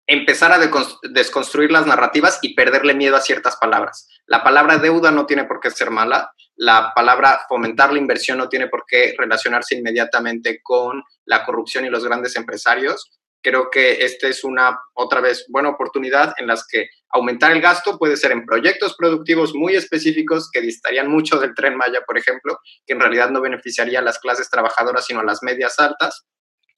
empezar 0.06 0.52
a 0.52 0.60
desconstruir 1.04 1.72
las 1.72 1.86
narrativas 1.86 2.40
y 2.42 2.56
perderle 2.56 2.94
miedo 2.94 3.16
a 3.16 3.22
ciertas 3.22 3.56
palabras. 3.58 4.08
La 4.26 4.44
palabra 4.44 4.78
deuda 4.78 5.12
no 5.12 5.26
tiene 5.26 5.46
por 5.46 5.60
qué 5.60 5.72
ser 5.72 5.92
mala, 5.92 6.32
la 6.56 6.94
palabra 6.94 7.42
fomentar 7.48 7.92
la 7.92 8.00
inversión 8.00 8.38
no 8.38 8.50
tiene 8.50 8.68
por 8.68 8.86
qué 8.88 9.16
relacionarse 9.18 9.76
inmediatamente 9.76 10.62
con 10.62 11.04
la 11.26 11.46
corrupción 11.46 11.86
y 11.86 11.90
los 11.90 12.04
grandes 12.04 12.36
empresarios. 12.36 13.10
Creo 13.42 13.70
que 13.70 14.06
esta 14.06 14.28
es 14.28 14.44
una, 14.44 14.80
otra 14.94 15.20
vez, 15.20 15.46
buena 15.50 15.70
oportunidad 15.70 16.34
en 16.38 16.48
las 16.48 16.66
que 16.66 16.88
aumentar 17.10 17.52
el 17.52 17.62
gasto 17.62 17.98
puede 17.98 18.18
ser 18.18 18.32
en 18.32 18.46
proyectos 18.46 18.96
productivos 18.96 19.54
muy 19.54 19.76
específicos 19.76 20.50
que 20.52 20.62
distarían 20.62 21.10
mucho 21.10 21.40
del 21.40 21.54
tren 21.54 21.76
Maya, 21.76 22.02
por 22.06 22.18
ejemplo, 22.18 22.60
que 22.86 22.94
en 22.94 23.00
realidad 23.00 23.32
no 23.32 23.42
beneficiaría 23.42 24.00
a 24.00 24.04
las 24.04 24.20
clases 24.20 24.50
trabajadoras, 24.50 25.06
sino 25.06 25.20
a 25.20 25.26
las 25.26 25.44
medias 25.44 25.80
altas. 25.80 26.26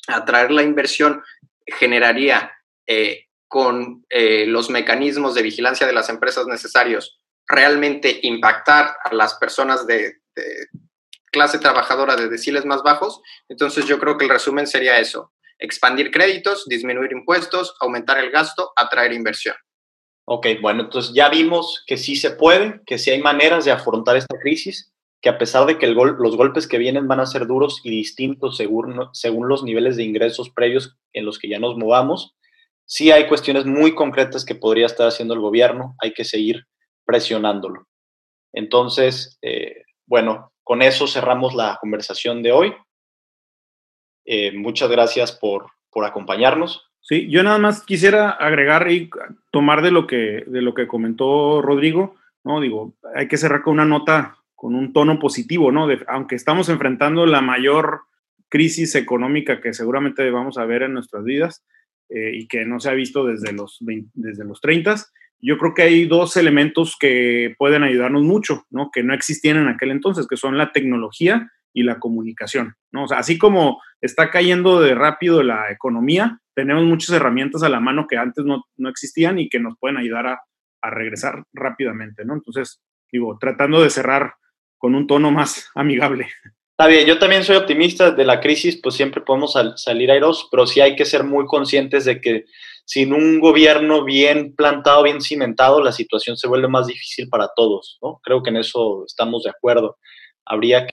Atraer 0.07 0.51
la 0.51 0.63
inversión 0.63 1.23
generaría 1.67 2.51
eh, 2.87 3.25
con 3.47 4.05
eh, 4.09 4.45
los 4.47 4.69
mecanismos 4.69 5.35
de 5.35 5.43
vigilancia 5.43 5.87
de 5.87 5.93
las 5.93 6.09
empresas 6.09 6.47
necesarios, 6.47 7.19
realmente 7.47 8.19
impactar 8.23 8.95
a 9.03 9.13
las 9.13 9.35
personas 9.35 9.85
de, 9.87 10.15
clase 11.31 11.59
trabajadora 11.59 12.15
de 12.15 12.29
deciles 12.29 12.65
más 12.65 12.81
bajos, 12.81 13.21
entonces 13.49 13.85
yo 13.85 13.99
creo 13.99 14.17
que 14.17 14.25
el 14.25 14.31
resumen 14.31 14.67
sería 14.67 14.99
eso, 14.99 15.33
expandir 15.59 16.11
créditos, 16.11 16.65
disminuir 16.65 17.11
impuestos, 17.11 17.75
aumentar 17.79 18.17
el 18.19 18.31
gasto, 18.31 18.71
atraer 18.75 19.13
inversión. 19.13 19.55
Ok, 20.27 20.47
bueno, 20.61 20.83
entonces 20.83 21.13
ya 21.13 21.29
vimos 21.29 21.83
que 21.85 21.97
sí 21.97 22.15
se 22.15 22.31
puede, 22.31 22.81
que 22.85 22.97
sí 22.97 23.11
hay 23.11 23.21
maneras 23.21 23.63
de 23.63 23.71
afrontar 23.71 24.17
esta 24.17 24.39
crisis, 24.39 24.91
que 25.21 25.29
a 25.29 25.37
pesar 25.37 25.65
de 25.65 25.77
que 25.77 25.87
los 25.87 26.37
golpes 26.37 26.67
que 26.67 26.77
vienen 26.77 27.07
van 27.07 27.19
a 27.19 27.25
ser 27.25 27.47
duros 27.47 27.81
y 27.83 27.89
distintos 27.89 28.57
según, 28.57 29.07
según 29.13 29.47
los 29.47 29.63
niveles 29.63 29.97
de 29.97 30.03
ingresos 30.03 30.49
previos 30.49 30.97
en 31.13 31.25
los 31.25 31.39
que 31.39 31.49
ya 31.49 31.59
nos 31.59 31.77
movamos, 31.77 32.35
sí 32.85 33.11
hay 33.11 33.27
cuestiones 33.27 33.65
muy 33.65 33.93
concretas 33.93 34.45
que 34.45 34.55
podría 34.55 34.85
estar 34.85 35.07
haciendo 35.07 35.33
el 35.33 35.39
gobierno, 35.39 35.95
hay 36.01 36.13
que 36.13 36.23
seguir 36.23 36.65
presionándolo. 37.05 37.87
Entonces, 38.53 39.37
eh, 39.41 39.83
bueno, 40.05 40.51
con 40.63 40.81
eso 40.81 41.07
cerramos 41.07 41.53
la 41.53 41.77
conversación 41.79 42.41
de 42.41 42.51
hoy. 42.51 42.73
Eh, 44.25 44.51
muchas 44.53 44.89
gracias 44.89 45.31
por, 45.31 45.67
por 45.91 46.05
acompañarnos. 46.05 46.89
Sí, 47.01 47.29
yo 47.29 47.43
nada 47.43 47.59
más 47.59 47.85
quisiera 47.85 48.31
agregar 48.31 48.89
y 48.89 49.09
tomar 49.51 49.83
de 49.83 49.91
lo 49.91 50.07
que, 50.07 50.43
de 50.47 50.61
lo 50.61 50.73
que 50.73 50.87
comentó 50.87 51.61
Rodrigo, 51.61 52.15
¿no? 52.43 52.59
Digo, 52.59 52.95
hay 53.13 53.27
que 53.27 53.37
cerrar 53.37 53.61
con 53.61 53.73
una 53.73 53.85
nota 53.85 54.37
con 54.55 54.73
un 54.73 54.93
tono 54.93 55.19
positivo, 55.19 55.71
¿no? 55.71 55.87
aunque 56.07 56.33
estamos 56.33 56.69
enfrentando 56.69 57.25
la 57.25 57.41
mayor 57.41 58.01
crisis 58.49 58.95
económica 58.95 59.61
que 59.61 59.73
seguramente 59.73 60.27
vamos 60.31 60.57
a 60.57 60.65
ver 60.65 60.81
en 60.81 60.93
nuestras 60.93 61.23
vidas, 61.23 61.63
eh, 62.09 62.31
y 62.33 62.47
que 62.47 62.65
no 62.65 62.79
se 62.79 62.89
ha 62.89 62.93
visto 62.93 63.25
desde 63.25 63.51
los, 63.53 63.77
desde 64.13 64.45
los 64.45 64.61
30. 64.61 64.95
Yo 65.41 65.57
creo 65.57 65.73
que 65.73 65.81
hay 65.81 66.05
dos 66.05 66.37
elementos 66.37 66.95
que 66.99 67.55
pueden 67.57 67.83
ayudarnos 67.83 68.23
mucho, 68.23 68.65
¿no? 68.69 68.89
que 68.91 69.03
no 69.03 69.13
existían 69.13 69.57
en 69.57 69.67
aquel 69.67 69.91
entonces, 69.91 70.27
que 70.27 70.37
son 70.37 70.57
la 70.57 70.71
tecnología 70.71 71.51
y 71.73 71.83
la 71.83 71.99
comunicación. 71.99 72.75
¿no? 72.91 73.05
Así 73.05 73.37
como 73.37 73.81
está 74.01 74.29
cayendo 74.29 74.81
de 74.81 74.95
rápido 74.95 75.43
la 75.43 75.71
economía, 75.71 76.39
tenemos 76.53 76.83
muchas 76.83 77.15
herramientas 77.15 77.63
a 77.63 77.69
la 77.69 77.79
mano 77.79 78.07
que 78.07 78.17
antes 78.17 78.45
no, 78.45 78.63
no 78.77 78.89
existían 78.89 79.39
y 79.39 79.49
que 79.49 79.59
nos 79.59 79.77
pueden 79.79 79.97
ayudar 79.97 80.27
a, 80.27 80.41
a 80.81 80.89
regresar 80.89 81.43
rápidamente. 81.53 82.23
¿no? 82.23 82.33
Entonces, 82.33 82.81
digo, 83.11 83.37
tratando 83.39 83.81
de 83.81 83.89
cerrar 83.89 84.35
con 84.77 84.95
un 84.95 85.07
tono 85.07 85.31
más 85.31 85.69
amigable. 85.75 86.27
Está 86.77 86.87
bien, 86.87 87.07
yo 87.07 87.17
también 87.17 87.45
soy 87.45 87.55
optimista 87.55 88.11
de 88.11 88.25
la 88.25 88.41
crisis, 88.41 88.77
pues 88.83 88.95
siempre 88.95 89.21
podemos 89.21 89.53
salir 89.77 90.11
airosos, 90.11 90.49
pero 90.51 90.67
sí 90.67 90.81
hay 90.81 90.97
que 90.97 91.05
ser 91.05 91.23
muy 91.23 91.45
conscientes 91.45 92.03
de 92.03 92.19
que 92.19 92.43
sin 92.83 93.13
un 93.13 93.39
gobierno 93.39 94.03
bien 94.03 94.53
plantado, 94.53 95.03
bien 95.03 95.21
cimentado, 95.21 95.81
la 95.81 95.93
situación 95.93 96.35
se 96.35 96.49
vuelve 96.49 96.67
más 96.67 96.87
difícil 96.87 97.29
para 97.29 97.47
todos, 97.55 97.97
¿no? 98.01 98.19
Creo 98.21 98.43
que 98.43 98.49
en 98.49 98.57
eso 98.57 99.05
estamos 99.07 99.43
de 99.43 99.51
acuerdo. 99.51 99.97
Habría 100.45 100.85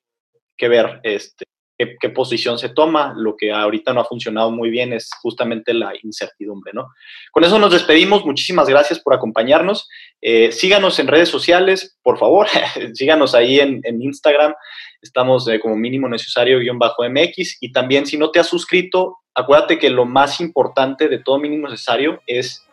que, 0.57 0.69
ver 0.69 1.01
este, 1.03 1.47
qué, 1.77 2.11
posición 2.11 2.61
se 2.61 2.69
toma. 2.69 3.13
Lo 3.17 3.35
que 3.37 3.51
ahorita 3.51 3.93
no 3.93 4.03
ha 4.03 4.05
funcionado 4.05 4.53
muy 4.53 4.71
bien 4.71 4.93
es 4.93 5.11
justamente 5.21 5.75
la 5.75 5.95
incertidumbre, 6.01 6.73
¿no? 6.73 6.91
Con 7.33 7.43
eso 7.43 7.59
nos 7.59 7.73
despedimos. 7.73 8.25
Muchísimas 8.25 8.69
gracias 8.69 9.01
por 9.01 9.15
acompañarnos. 9.15 9.89
Eh, 10.21 10.53
síganos 10.53 11.01
en 11.01 11.09
redes 11.09 11.29
sociales, 11.29 11.99
por 12.05 12.19
favor. 12.19 12.47
síganos 12.95 13.35
ahí 13.35 13.59
en, 13.59 13.81
en 13.83 14.01
Instagram 14.01 14.55
Estamos 15.03 15.49
como 15.61 15.77
mínimo 15.77 16.09
necesario 16.09 16.61
guion 16.61 16.79
bajo 16.79 17.03
MX. 17.09 17.59
Y 17.61 17.73
también 17.73 18.07
si 18.07 18.17
no 18.17 18.31
te 18.31 18.41
has 18.41 18.47
suscrito, 18.47 19.19
acuérdate 19.35 19.79
que 19.79 19.91
lo 19.91 20.05
más 20.05 20.41
importante 20.41 21.09
de 21.09 21.19
todo 21.19 21.39
mínimo 21.39 21.69
necesario 21.69 22.23
es 22.27 22.65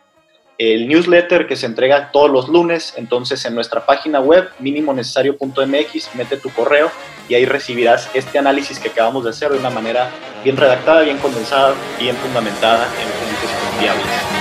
el 0.58 0.88
newsletter 0.88 1.46
que 1.46 1.56
se 1.56 1.66
entrega 1.66 2.12
todos 2.12 2.30
los 2.30 2.48
lunes. 2.48 2.94
Entonces 2.96 3.44
en 3.46 3.54
nuestra 3.54 3.86
página 3.86 4.20
web 4.20 4.48
minimonecesario.mx 4.58 6.14
mete 6.14 6.36
tu 6.36 6.50
correo 6.50 6.90
y 7.28 7.34
ahí 7.34 7.46
recibirás 7.46 8.10
este 8.14 8.38
análisis 8.38 8.78
que 8.78 8.90
acabamos 8.90 9.24
de 9.24 9.30
hacer 9.30 9.50
de 9.50 9.58
una 9.58 9.70
manera 9.70 10.10
bien 10.44 10.56
redactada, 10.56 11.00
bien 11.02 11.18
condensada, 11.18 11.74
bien 11.98 12.14
fundamentada 12.16 12.84
en 12.84 13.08
fuentes 13.08 13.50
confiables. 13.50 14.39